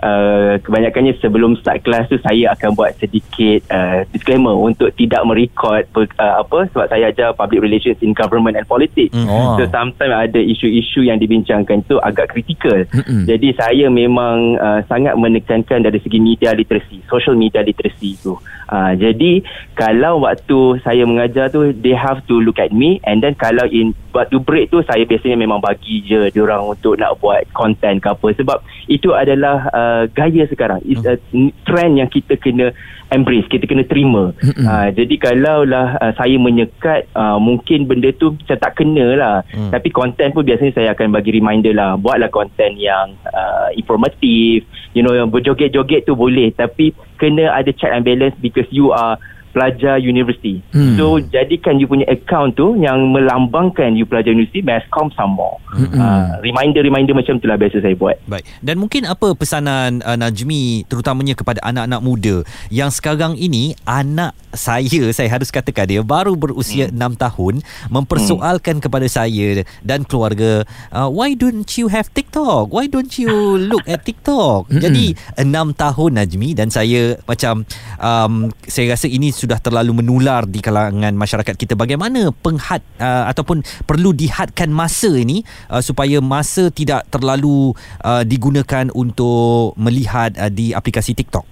uh, 0.00 0.54
kebanyakannya 0.64 1.16
sebelum 1.20 1.56
start 1.60 1.84
kelas 1.84 2.08
tu 2.08 2.18
saya 2.20 2.52
akan 2.56 2.76
buat 2.76 2.96
sedikit 2.98 3.64
uh, 3.72 4.04
disclaimer 4.10 4.54
untuk 4.56 4.92
tidak 4.96 5.22
merekod 5.24 5.84
uh, 5.96 6.34
apa 6.40 6.68
sebab 6.72 6.86
saya 6.88 7.12
ajar 7.12 7.36
public 7.36 7.60
relations 7.60 8.00
in 8.00 8.16
government 8.16 8.56
and 8.56 8.66
politics. 8.68 9.12
Mm-hmm. 9.12 9.30
Oh. 9.32 9.56
So 9.60 9.68
sometimes 9.68 10.32
ada 10.32 10.40
isu-isu 10.40 11.04
yang 11.04 11.20
dibincangkan 11.20 11.84
tu 11.86 12.00
agak 12.00 12.32
kritikal. 12.32 12.84
Mm-hmm. 12.88 13.24
Jadi 13.28 13.48
saya 13.56 13.86
memang 13.92 14.56
uh, 14.56 14.80
sangat 14.88 15.14
menekankan 15.16 15.84
dari 15.84 16.00
segi 16.00 16.18
media 16.18 16.56
literasi, 16.56 17.04
social 17.08 17.36
media 17.36 17.60
literasi 17.60 18.16
tu. 18.20 18.36
Uh, 18.72 18.96
jadi 18.96 19.44
kalau 19.76 20.24
waktu 20.24 20.80
saya 20.80 21.04
mengajar 21.04 21.52
tu 21.52 21.76
they 21.84 21.92
have 21.92 22.24
to 22.24 22.40
look 22.40 22.56
at 22.56 22.72
me 22.72 22.96
and 23.04 23.20
then 23.20 23.36
kalau 23.36 23.68
in 23.68 23.92
waktu 24.22 24.38
break 24.38 24.70
tu 24.70 24.78
saya 24.86 25.02
biasanya 25.02 25.34
memang 25.34 25.58
bagi 25.58 26.06
je 26.06 26.30
diorang 26.30 26.62
untuk 26.62 26.94
nak 26.96 27.18
buat 27.18 27.42
content 27.50 27.98
ke 27.98 28.08
apa. 28.14 28.28
Sebab 28.38 28.58
itu 28.86 29.10
adalah 29.12 29.66
uh, 29.74 30.02
gaya 30.14 30.46
sekarang. 30.46 30.78
It's 30.86 31.02
a 31.02 31.18
trend 31.66 31.98
yang 31.98 32.06
kita 32.06 32.38
kena 32.38 32.70
embrace 33.12 33.44
kita 33.50 33.68
kena 33.68 33.84
terima. 33.84 34.32
Uh, 34.40 34.88
jadi 34.94 35.14
kalau 35.20 35.68
lah 35.68 36.00
uh, 36.00 36.12
saya 36.16 36.38
menyekat 36.40 37.10
uh, 37.12 37.36
mungkin 37.36 37.84
benda 37.84 38.08
tu 38.16 38.38
saya 38.48 38.56
tak 38.62 38.80
kena 38.80 39.18
lah. 39.18 39.36
Mm. 39.52 39.68
tapi 39.74 39.92
content 39.92 40.32
pun 40.32 40.46
biasanya 40.46 40.72
saya 40.72 40.88
akan 40.96 41.12
bagi 41.12 41.34
reminder 41.34 41.76
lah. 41.76 41.98
Buatlah 42.00 42.32
content 42.32 42.78
yang 42.78 43.12
uh, 43.28 43.68
informatif. 43.76 44.64
You 44.96 45.04
know 45.04 45.12
yang 45.12 45.28
berjoget-joget 45.28 46.08
tu 46.08 46.16
boleh. 46.16 46.54
Tapi 46.56 46.96
kena 47.20 47.52
ada 47.52 47.68
check 47.74 47.92
and 47.92 48.06
balance 48.06 48.36
because 48.40 48.68
you 48.72 48.94
are 48.94 49.20
pelajar 49.52 50.00
universiti. 50.00 50.64
Hmm. 50.72 50.96
So 50.96 51.20
jadikan 51.20 51.78
you 51.78 51.86
punya 51.86 52.08
account 52.08 52.56
tu 52.56 52.74
yang 52.80 53.12
melambangkan 53.12 53.94
you 53.94 54.08
pelajar 54.08 54.32
universiti 54.32 54.64
Masscom 54.64 55.12
sama. 55.12 55.60
Hmm. 55.70 55.92
Uh, 55.92 56.40
reminder-reminder 56.40 57.12
macam 57.12 57.38
itulah 57.38 57.60
biasa 57.60 57.84
saya 57.84 57.94
buat. 57.94 58.16
Baik. 58.26 58.44
Dan 58.64 58.80
mungkin 58.80 59.04
apa 59.04 59.36
pesanan 59.36 60.00
uh, 60.02 60.16
Najmi 60.16 60.88
terutamanya 60.88 61.36
kepada 61.36 61.60
anak-anak 61.62 62.00
muda 62.00 62.36
yang 62.72 62.88
sekarang 62.88 63.36
ini 63.36 63.76
anak 63.84 64.32
saya 64.52 65.12
saya 65.16 65.28
harus 65.32 65.48
katakan 65.48 65.88
dia 65.88 66.04
baru 66.04 66.36
berusia 66.36 66.88
hmm. 66.88 67.16
6 67.16 67.24
tahun 67.24 67.54
mempersoalkan 67.88 68.78
hmm. 68.78 68.84
kepada 68.84 69.06
saya 69.08 69.64
dan 69.80 70.04
keluarga 70.04 70.64
uh, 70.92 71.08
why 71.08 71.32
don't 71.32 71.68
you 71.76 71.88
have 71.88 72.08
TikTok? 72.12 72.68
Why 72.72 72.88
don't 72.88 73.12
you 73.16 73.32
look 73.56 73.84
at 73.88 74.04
TikTok? 74.04 74.64
Hmm. 74.72 74.80
Jadi 74.80 75.12
6 75.36 75.52
tahun 75.76 76.10
Najmi 76.16 76.56
dan 76.56 76.72
saya 76.72 77.20
macam 77.28 77.68
um, 78.00 78.48
saya 78.64 78.96
rasa 78.96 79.04
ini 79.04 79.28
sudah 79.42 79.58
terlalu 79.58 79.98
menular 79.98 80.46
di 80.46 80.62
kalangan 80.62 81.10
masyarakat 81.18 81.58
kita 81.58 81.74
bagaimana 81.74 82.30
penghad 82.30 82.78
uh, 83.02 83.26
ataupun 83.26 83.66
perlu 83.82 84.14
dihadkan 84.14 84.70
masa 84.70 85.10
ini 85.18 85.42
uh, 85.66 85.82
supaya 85.82 86.22
masa 86.22 86.70
tidak 86.70 87.10
terlalu 87.10 87.74
uh, 88.06 88.22
digunakan 88.22 88.86
untuk 88.94 89.74
melihat 89.74 90.38
uh, 90.38 90.46
di 90.46 90.70
aplikasi 90.70 91.18
TikTok. 91.18 91.46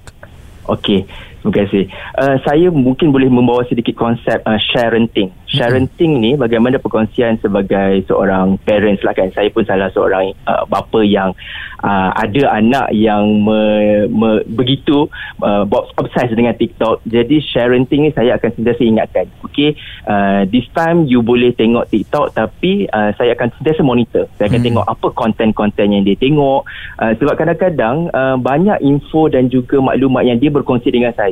Okey, 0.71 1.03
terima 1.41 1.55
kasih. 1.65 1.85
Uh, 2.15 2.37
saya 2.45 2.69
mungkin 2.69 3.11
boleh 3.11 3.33
membawa 3.33 3.65
sedikit 3.67 3.97
konsep 3.97 4.39
uh, 4.45 4.61
sharenting. 4.71 5.33
Sharenting 5.51 6.23
ni 6.23 6.39
bagaimana 6.39 6.79
perkongsian 6.79 7.41
sebagai 7.43 8.07
seorang 8.07 8.61
parents 8.63 9.03
lah 9.03 9.17
kan. 9.17 9.33
Saya 9.35 9.51
pun 9.51 9.67
salah 9.67 9.91
seorang 9.91 10.31
uh, 10.47 10.63
bapa 10.69 11.03
yang 11.03 11.35
uh, 11.83 12.11
ada 12.15 12.55
anak 12.55 12.93
yang 12.95 13.41
me, 13.41 13.61
me, 14.07 14.45
begitu 14.47 15.09
uh, 15.43 15.65
obsessed 15.97 16.37
dengan 16.37 16.55
TikTok. 16.55 17.03
Jadi 17.09 17.41
sharenting 17.41 18.09
ni 18.09 18.11
saya 18.13 18.37
akan 18.37 18.51
sentiasa 18.55 18.83
ingatkan. 18.85 19.27
Okey, 19.49 19.75
uh, 20.07 20.45
this 20.49 20.69
time 20.77 21.09
you 21.09 21.25
boleh 21.25 21.51
tengok 21.57 21.89
TikTok 21.89 22.37
tapi 22.37 22.87
uh, 22.93 23.11
saya 23.17 23.35
akan 23.35 23.49
sentiasa 23.59 23.83
monitor. 23.83 24.29
Saya 24.37 24.53
akan 24.53 24.61
hmm. 24.61 24.69
tengok 24.71 24.87
apa 24.87 25.09
konten-konten 25.17 25.87
yang 25.91 26.03
dia 26.05 26.17
tengok. 26.21 26.69
Uh, 27.01 27.13
sebab 27.17 27.35
kadang-kadang 27.35 28.07
uh, 28.13 28.37
banyak 28.39 28.79
info 28.85 29.27
dan 29.33 29.49
juga 29.49 29.81
maklumat 29.81 30.29
yang 30.29 30.39
dia 30.39 30.53
berkongsi 30.53 30.93
dengan 30.93 31.11
saya 31.17 31.30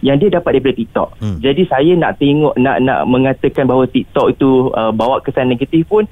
yang 0.00 0.16
dia 0.16 0.28
dapat 0.32 0.58
daripada 0.58 0.74
TikTok. 0.76 1.08
Hmm. 1.20 1.38
Jadi 1.42 1.62
saya 1.68 1.92
nak 1.96 2.16
tengok 2.16 2.54
nak 2.56 2.80
nak 2.80 3.04
mengatakan 3.04 3.68
bahawa 3.68 3.84
TikTok 3.90 4.26
itu 4.32 4.70
uh, 4.72 4.92
bawa 4.94 5.20
kesan 5.20 5.52
negatif 5.52 5.84
pun 5.86 6.08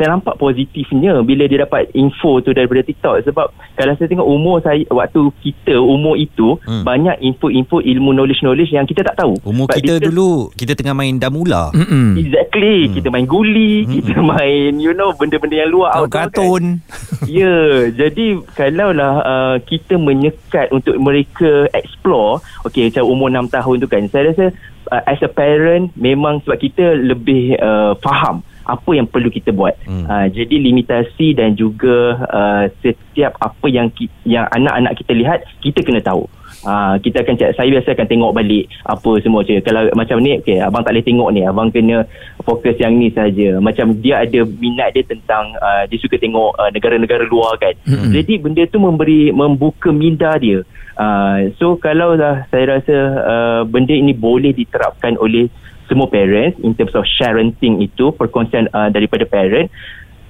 saya 0.00 0.16
nampak 0.16 0.40
positifnya 0.40 1.20
bila 1.20 1.44
dia 1.44 1.68
dapat 1.68 1.92
info 1.92 2.40
tu 2.40 2.56
daripada 2.56 2.80
TikTok 2.80 3.28
sebab 3.28 3.52
kalau 3.76 3.92
saya 4.00 4.08
tengok 4.08 4.24
umur 4.24 4.64
saya 4.64 4.80
waktu 4.88 5.28
kita 5.44 5.76
umur 5.76 6.16
itu 6.16 6.56
hmm. 6.64 6.88
banyak 6.88 7.20
info-info 7.20 7.84
ilmu 7.84 8.16
knowledge-knowledge 8.16 8.72
yang 8.72 8.88
kita 8.88 9.04
tak 9.04 9.20
tahu. 9.20 9.36
Umur 9.44 9.68
Sebab 9.68 9.76
kita 9.76 9.94
kita- 10.00 10.06
dulu 10.08 10.48
kita 10.56 10.72
tengah 10.72 10.96
main 10.96 11.20
damula. 11.20 11.68
Mm-mm. 11.76 12.16
Exactly 12.16 12.88
hmm. 12.88 12.94
Kita 12.96 13.08
main 13.12 13.26
guli 13.26 13.84
hmm. 13.84 13.92
Kita 14.00 14.14
main 14.32 14.70
You 14.78 14.92
know 14.94 15.12
Benda-benda 15.14 15.56
yang 15.60 15.70
luar 15.70 15.92
Tahu 15.94 16.06
outdoor 16.06 16.20
kartun. 16.30 16.62
kan? 16.62 16.64
Ya 17.30 17.44
yeah, 17.44 17.70
Jadi 17.92 18.40
Kalaulah 18.56 19.14
uh, 19.22 19.56
Kita 19.62 20.00
menyekat 20.00 20.72
Untuk 20.72 20.96
mereka 20.96 21.68
Explore 21.76 22.40
Okay 22.66 22.88
macam 22.88 23.04
umur 23.06 23.28
6 23.28 23.54
tahun 23.54 23.74
tu 23.82 23.88
kan 23.90 24.02
Saya 24.08 24.22
rasa 24.32 24.44
uh, 24.88 25.02
As 25.04 25.20
a 25.20 25.30
parent 25.30 25.92
Memang 25.94 26.40
sebab 26.42 26.58
kita 26.58 26.96
Lebih 26.96 27.58
uh, 27.60 27.94
Faham 28.00 28.42
apa 28.70 28.90
yang 28.94 29.10
perlu 29.10 29.26
kita 29.34 29.50
buat. 29.50 29.74
Hmm. 29.82 30.06
Hmm. 30.06 30.06
Uh, 30.06 30.26
jadi 30.30 30.54
limitasi 30.62 31.34
dan 31.34 31.58
juga 31.58 32.22
uh, 32.30 32.64
setiap 32.80 33.34
apa 33.42 33.66
yang 33.66 33.90
ki, 33.90 34.06
yang 34.22 34.46
anak-anak 34.54 34.94
kita 35.02 35.12
lihat 35.18 35.38
kita 35.58 35.82
kena 35.82 35.98
tahu. 35.98 36.30
Uh, 36.60 37.00
kita 37.00 37.24
akan 37.24 37.40
cakap, 37.40 37.56
saya 37.56 37.72
biasa 37.72 37.88
akan 37.96 38.08
tengok 38.10 38.34
balik 38.36 38.68
apa 38.84 39.10
semua 39.24 39.40
je. 39.48 39.64
Kalau 39.64 39.80
macam 39.96 40.20
ni, 40.20 40.36
okay, 40.36 40.60
abang 40.60 40.84
tak 40.84 40.92
boleh 40.92 41.06
tengok 41.08 41.28
ni. 41.32 41.40
Abang 41.40 41.72
kena 41.72 42.04
fokus 42.44 42.76
yang 42.76 43.00
ni 43.00 43.08
saja. 43.16 43.56
Macam 43.64 43.96
dia 43.96 44.20
ada 44.20 44.44
minat 44.44 44.92
dia 44.92 45.00
tentang, 45.08 45.56
uh, 45.56 45.88
dia 45.88 45.96
suka 45.96 46.20
tengok 46.20 46.52
uh, 46.60 46.68
negara-negara 46.68 47.24
luar 47.32 47.56
kan. 47.56 47.72
Mm-mm. 47.88 48.12
Jadi 48.12 48.44
benda 48.44 48.62
tu 48.68 48.76
memberi, 48.76 49.32
membuka 49.32 49.88
minda 49.88 50.36
dia. 50.36 50.60
Uh, 51.00 51.48
so 51.56 51.80
kalau 51.80 52.12
lah 52.12 52.44
saya 52.52 52.76
rasa 52.76 52.96
uh, 53.24 53.60
benda 53.64 53.96
ini 53.96 54.12
boleh 54.12 54.52
diterapkan 54.52 55.16
oleh 55.16 55.48
semua 55.90 56.06
parents 56.06 56.54
in 56.62 56.78
terms 56.78 56.94
of 56.94 57.02
sharenting 57.02 57.82
itu 57.82 58.14
perkongsian 58.14 58.70
uh, 58.70 58.86
daripada 58.94 59.26
parent 59.26 59.66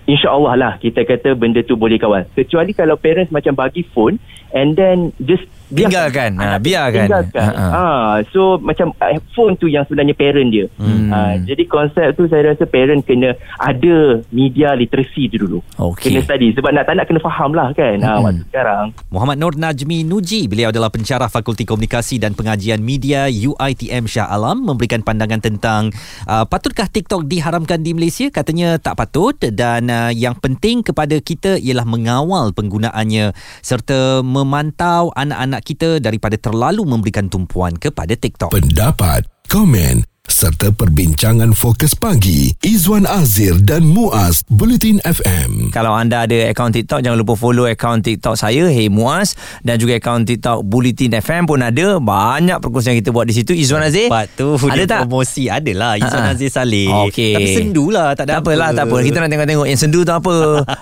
InsyaAllah 0.08 0.54
lah 0.56 0.72
kita 0.80 1.04
kata 1.06 1.38
benda 1.38 1.62
tu 1.62 1.78
boleh 1.78 2.00
kawal. 2.00 2.26
Kecuali 2.34 2.74
kalau 2.74 2.98
parents 2.98 3.30
macam 3.30 3.54
bagi 3.54 3.86
phone 3.94 4.18
and 4.50 4.74
then 4.74 5.12
just 5.22 5.44
Tinggalkan. 5.70 6.30
Ha, 6.34 6.58
biarkan. 6.58 7.06
Tinggalkan. 7.06 7.40
Ha, 7.40 7.54
ha. 7.54 7.68
Ha, 7.70 7.84
so 8.28 8.58
macam 8.58 8.90
uh, 8.92 9.18
phone 9.32 9.54
tu 9.54 9.66
yang 9.66 9.86
sebenarnya 9.86 10.12
parent 10.12 10.50
dia. 10.50 10.66
Hmm. 10.76 11.08
Ha, 11.08 11.18
jadi 11.40 11.62
konsep 11.64 12.14
tu 12.14 12.26
saya 12.26 12.50
rasa 12.50 12.66
parent 12.66 13.00
kena 13.00 13.32
ada 13.56 13.96
media 14.28 14.74
literacy 14.74 15.30
tu 15.30 15.40
dulu. 15.40 15.58
Okey. 15.78 16.10
Kena 16.10 16.20
study. 16.20 16.52
Sebab 16.52 16.70
nak 16.70 16.84
tak 16.84 16.94
nak 16.94 17.06
kena 17.06 17.20
faham 17.20 17.54
lah 17.54 17.70
kan. 17.72 17.96
Ha, 18.00 18.10
Hmm. 18.10 18.24
waktu 18.26 18.42
sekarang. 18.50 18.84
Muhammad 19.08 19.36
Nur 19.38 19.54
Najmi 19.54 20.02
Nuji 20.02 20.50
beliau 20.50 20.68
adalah 20.68 20.90
pensyarah 20.90 21.30
Fakulti 21.30 21.62
Komunikasi 21.62 22.18
dan 22.18 22.34
Pengajian 22.34 22.82
Media 22.82 23.30
UiTM 23.30 24.04
Shah 24.04 24.26
Alam 24.26 24.66
memberikan 24.66 25.00
pandangan 25.00 25.38
tentang 25.38 25.94
uh, 26.26 26.42
patutkah 26.44 26.90
TikTok 26.90 27.24
diharamkan 27.24 27.80
di 27.80 27.94
Malaysia 27.94 28.26
katanya 28.28 28.76
tak 28.76 28.98
patut 28.98 29.32
dan 29.38 29.86
uh, 29.86 30.10
yang 30.10 30.34
penting 30.34 30.82
kepada 30.82 31.16
kita 31.20 31.56
ialah 31.56 31.86
mengawal 31.86 32.50
penggunaannya 32.50 33.32
serta 33.60 34.20
memantau 34.20 35.14
anak-anak 35.14 35.59
kita 35.62 36.02
daripada 36.02 36.34
terlalu 36.34 36.82
memberikan 36.82 37.30
tumpuan 37.30 37.76
kepada 37.78 38.16
TikTok. 38.18 38.50
Pendapat, 38.50 39.24
komen 39.46 40.09
serta 40.24 40.68
perbincangan 40.70 41.50
fokus 41.52 41.90
pagi 41.92 42.52
Izwan 42.60 43.02
Azir 43.04 43.56
dan 43.58 43.82
Muaz 43.82 44.44
Bulletin 44.46 45.00
FM. 45.02 45.72
Kalau 45.72 45.90
anda 45.90 46.22
ada 46.22 46.46
akaun 46.46 46.70
TikTok 46.70 47.00
Jangan 47.00 47.16
lupa 47.16 47.34
follow 47.34 47.64
akaun 47.64 47.98
TikTok 47.98 48.36
saya 48.36 48.68
Hey 48.68 48.86
Muaz 48.86 49.32
Dan 49.58 49.76
juga 49.76 49.96
akaun 49.96 50.22
TikTok 50.22 50.60
Bulletin 50.62 51.16
FM 51.16 51.44
pun 51.44 51.58
ada 51.58 51.96
Banyak 51.98 52.56
perkongsian 52.58 52.94
kita 52.94 53.10
buat 53.10 53.24
di 53.24 53.34
situ 53.34 53.52
Izzuan 53.52 53.80
Azir 53.82 54.06
Lepas 54.06 54.28
tu 54.30 54.54
Ada 54.60 54.84
tak? 54.86 55.00
promosi 55.02 55.48
Adalah 55.48 55.96
Izzuan 55.96 56.22
Ha-ha. 56.22 56.36
Aziz 56.36 56.52
Saleh 56.52 56.88
Okey. 57.08 57.34
Tapi 57.34 57.48
sendu 57.50 57.84
lah 57.88 58.12
Tak 58.12 58.24
ada 58.24 58.30
Tak 58.30 58.40
apalah 58.42 58.68
tak 58.70 58.84
apa 58.86 58.96
Kita 59.00 59.16
nak 59.18 59.28
tengok-tengok 59.30 59.66
Yang 59.66 59.80
sendu 59.80 60.00
tu 60.02 60.12
apa 60.12 60.34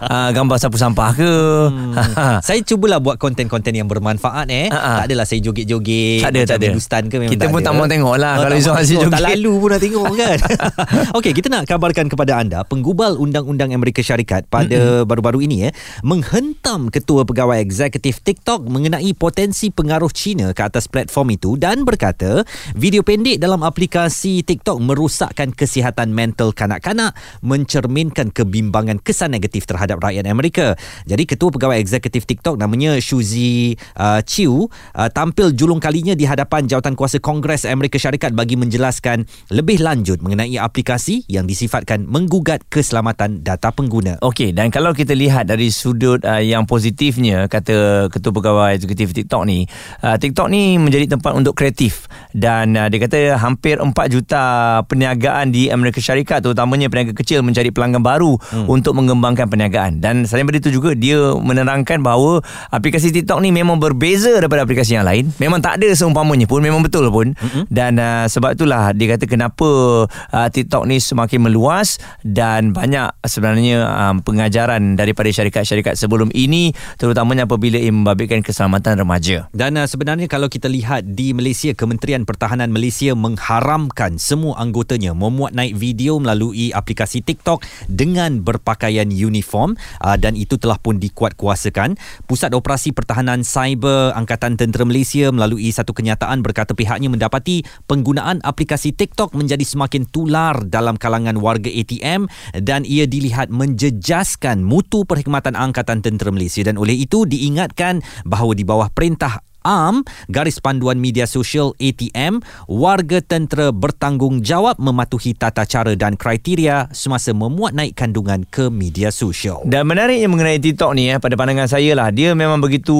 uh, 0.03 0.31
Gambar 0.37 0.57
sapu 0.59 0.77
sampah 0.77 1.11
ke 1.15 1.33
Hmm. 1.69 1.95
saya 2.41 2.61
cubalah 2.63 2.99
buat 2.99 3.17
konten-konten 3.17 3.71
yang 3.73 3.85
bermanfaat 3.85 4.47
eh. 4.49 4.67
Ha-ha. 4.69 5.03
Tak 5.03 5.05
adalah 5.07 5.25
saya 5.25 5.39
joget-joget. 5.41 6.23
Tak 6.23 6.31
ada, 6.31 6.41
tak 6.45 6.57
ada. 6.59 6.69
Ke 7.05 7.17
memang 7.17 7.33
Kita 7.33 7.45
tak 7.45 7.51
pun 7.51 7.61
ada. 7.61 7.67
tak 7.67 7.75
mau 7.75 7.87
tengok 7.87 8.17
lah 8.17 8.33
Oh, 8.35 8.41
kalau 8.41 8.51
tak 8.51 8.59
Izzuan 8.59 8.75
mau 8.75 8.83
Aziz 8.83 8.97
tengok. 8.97 9.05
Tak 9.05 9.21
joget. 9.21 9.28
Lalu 9.35 9.53
pun 9.61 9.69
nak 9.75 9.81
tengok 9.83 10.13
kan. 10.17 10.39
Okey, 11.19 11.33
kita 11.37 11.49
nak 11.53 11.69
kabarkan 11.69 12.07
kepada 12.09 12.39
anda 12.39 12.63
penggubal 12.65 13.19
undang-undang 13.19 13.75
Amerika 13.75 14.01
Syarikat 14.01 14.47
pada 14.47 15.03
mm-hmm. 15.03 15.09
baru-baru 15.09 15.45
ini 15.45 15.69
eh 15.69 15.73
menghentam 16.07 16.89
ketua 16.93 17.27
pegawai 17.27 17.59
eksekutif 17.59 18.23
TikTok 18.23 18.69
mengenai 18.69 19.11
potensi 19.17 19.73
pengaruh 19.75 20.13
China 20.13 20.53
ke 20.55 20.63
atas 20.63 20.87
platform 20.87 21.35
itu 21.35 21.59
dan 21.59 21.83
berkata 21.83 22.47
video 22.77 23.03
pendek 23.03 23.41
dalam 23.43 23.65
aplikasi 23.67 24.47
TikTok 24.47 24.79
merosakkan 24.79 25.51
kesihatan 25.51 26.13
mental 26.15 26.55
kanak-kanak 26.55 27.17
mencerminkan 27.43 28.31
kebimbangan 28.31 29.03
kesan 29.03 29.35
negatif 29.35 29.67
terhadap 29.67 29.99
rakyat 29.99 30.29
Amerika. 30.31 30.79
Jadi 31.09 31.25
ketua 31.27 31.51
pegawai 31.51 31.81
eksekutif 31.81 32.29
TikTok 32.29 32.61
namanya 32.61 33.01
Shuzi 33.03 33.75
uh, 33.99 34.21
Chiu 34.23 34.69
uh, 34.69 35.09
tampil 35.11 35.57
julung 35.57 35.83
kalinya 35.83 36.15
di 36.15 36.29
hadapan 36.29 36.69
jawatan 36.69 36.95
kuasa 36.95 37.19
Kongres 37.19 37.65
Amerika 37.65 37.97
Syarikat 37.99 38.37
bagi 38.37 38.55
menjelaskan 38.55 39.18
lebih 39.55 39.79
lanjut 39.79 40.19
mengenai 40.19 40.59
aplikasi 40.59 41.23
yang 41.31 41.47
disifatkan 41.47 42.11
menggugat 42.11 42.67
keselamatan 42.67 43.47
data 43.47 43.71
pengguna. 43.71 44.19
Okey 44.19 44.51
dan 44.51 44.75
kalau 44.75 44.91
kita 44.91 45.15
lihat 45.15 45.47
dari 45.47 45.71
sudut 45.71 46.19
uh, 46.27 46.43
yang 46.43 46.67
positifnya 46.67 47.47
kata 47.47 48.11
ketua 48.11 48.35
pegawai 48.35 48.75
eksekutif 48.75 49.15
TikTok 49.15 49.43
ni 49.47 49.65
uh, 50.03 50.19
TikTok 50.19 50.51
ni 50.51 50.77
menjadi 50.77 51.15
tempat 51.15 51.39
untuk 51.39 51.55
kreatif 51.55 52.11
dan 52.35 52.75
uh, 52.75 52.91
dia 52.91 52.99
kata 52.99 53.39
hampir 53.39 53.79
4 53.79 53.95
juta 54.11 54.43
perniagaan 54.91 55.55
di 55.55 55.71
Amerika 55.71 56.03
Syarikat 56.03 56.43
terutamanya 56.43 56.91
peniaga 56.91 57.15
kecil 57.15 57.47
mencari 57.47 57.71
pelanggan 57.71 58.03
baru 58.03 58.35
hmm. 58.35 58.67
untuk 58.67 58.99
mengembangkan 58.99 59.47
perniagaan 59.47 60.03
dan 60.03 60.27
selain 60.27 60.49
daripada 60.49 60.65
itu 60.65 60.71
juga 60.81 60.91
dia 60.97 61.37
menerangkan 61.37 62.01
bahawa 62.01 62.41
aplikasi 62.73 63.13
TikTok 63.13 63.45
ni 63.45 63.53
memang 63.53 63.77
berbeza 63.77 64.33
daripada 64.33 64.65
aplikasi 64.65 64.97
yang 64.97 65.05
lain 65.05 65.29
memang 65.37 65.61
tak 65.61 65.77
ada 65.77 65.93
seumpamanya 65.93 66.49
pun 66.49 66.65
memang 66.65 66.81
betul 66.81 67.13
pun 67.13 67.37
hmm. 67.37 67.69
dan 67.69 68.01
uh, 68.01 68.25
sebab 68.25 68.57
itulah 68.57 68.97
dia 68.97 69.08
dia 69.09 69.17
kata 69.17 69.25
kenapa 69.25 69.69
uh, 70.05 70.49
TikTok 70.53 70.85
ni 70.85 71.01
semakin 71.01 71.49
meluas 71.49 71.97
dan 72.21 72.77
banyak 72.77 73.09
sebenarnya 73.25 73.89
um, 73.89 74.21
pengajaran 74.21 75.01
daripada 75.01 75.33
syarikat-syarikat 75.33 75.97
sebelum 75.97 76.29
ini 76.37 76.77
terutamanya 77.01 77.49
apabila 77.49 77.81
ia 77.81 77.89
membabitkan 77.89 78.45
keselamatan 78.45 79.01
remaja. 79.01 79.49
Dan 79.57 79.81
uh, 79.81 79.89
sebenarnya 79.89 80.29
kalau 80.29 80.53
kita 80.53 80.69
lihat 80.69 81.09
di 81.17 81.33
Malaysia 81.33 81.73
Kementerian 81.73 82.29
Pertahanan 82.29 82.69
Malaysia 82.69 83.17
mengharamkan 83.17 84.21
semua 84.21 84.61
anggotanya 84.61 85.17
memuat 85.17 85.57
naik 85.57 85.81
video 85.81 86.21
melalui 86.21 86.69
aplikasi 86.77 87.25
TikTok 87.25 87.65
dengan 87.89 88.45
berpakaian 88.45 89.09
uniform 89.09 89.81
uh, 90.05 90.21
dan 90.21 90.37
itu 90.37 90.61
telah 90.61 90.77
pun 90.77 91.01
dikuatkuasakan. 91.01 91.97
Pusat 92.29 92.61
Operasi 92.61 92.93
Pertahanan 92.93 93.41
Cyber 93.41 94.13
Angkatan 94.13 94.61
Tentera 94.61 94.85
Malaysia 94.85 95.33
melalui 95.33 95.73
satu 95.73 95.97
kenyataan 95.97 96.45
berkata 96.45 96.77
pihaknya 96.77 97.09
mendapati 97.09 97.65
penggunaan 97.89 98.45
aplikasi 98.45 98.98
TikTok 98.99 99.39
menjadi 99.39 99.63
semakin 99.63 100.11
tular 100.11 100.59
dalam 100.67 100.99
kalangan 100.99 101.39
warga 101.39 101.71
ATM 101.71 102.27
dan 102.59 102.83
ia 102.83 103.07
dilihat 103.07 103.49
menjejaskan 103.55 104.67
mutu 104.67 105.07
perkhidmatan 105.07 105.55
Angkatan 105.55 106.03
Tentera 106.03 106.35
Malaysia. 106.35 106.67
Dan 106.67 106.75
oleh 106.75 106.99
itu 106.99 107.23
diingatkan 107.23 108.03
bahawa 108.27 108.59
di 108.59 108.67
bawah 108.67 108.91
perintah 108.91 109.48
AM 109.67 110.07
Garis 110.31 110.63
Panduan 110.63 111.03
Media 111.03 111.27
Sosial 111.27 111.75
ATM 111.83 112.41
warga 112.71 113.19
tentera 113.21 113.75
bertanggungjawab 113.75 114.79
mematuhi 114.79 115.35
tata 115.35 115.67
cara 115.67 115.93
dan 115.99 116.15
kriteria 116.15 116.91
semasa 116.95 117.35
memuat 117.35 117.75
naik 117.75 117.99
kandungan 117.99 118.47
ke 118.49 118.71
media 118.71 119.11
sosial. 119.11 119.63
Dan 119.67 119.91
menariknya 119.91 120.29
mengenai 120.31 120.63
TikTok 120.63 120.93
ni 120.95 121.11
eh, 121.11 121.19
pada 121.19 121.35
pandangan 121.35 121.67
saya 121.67 121.93
lah 121.99 122.09
dia 122.15 122.33
memang 122.33 122.63
begitu 122.63 122.97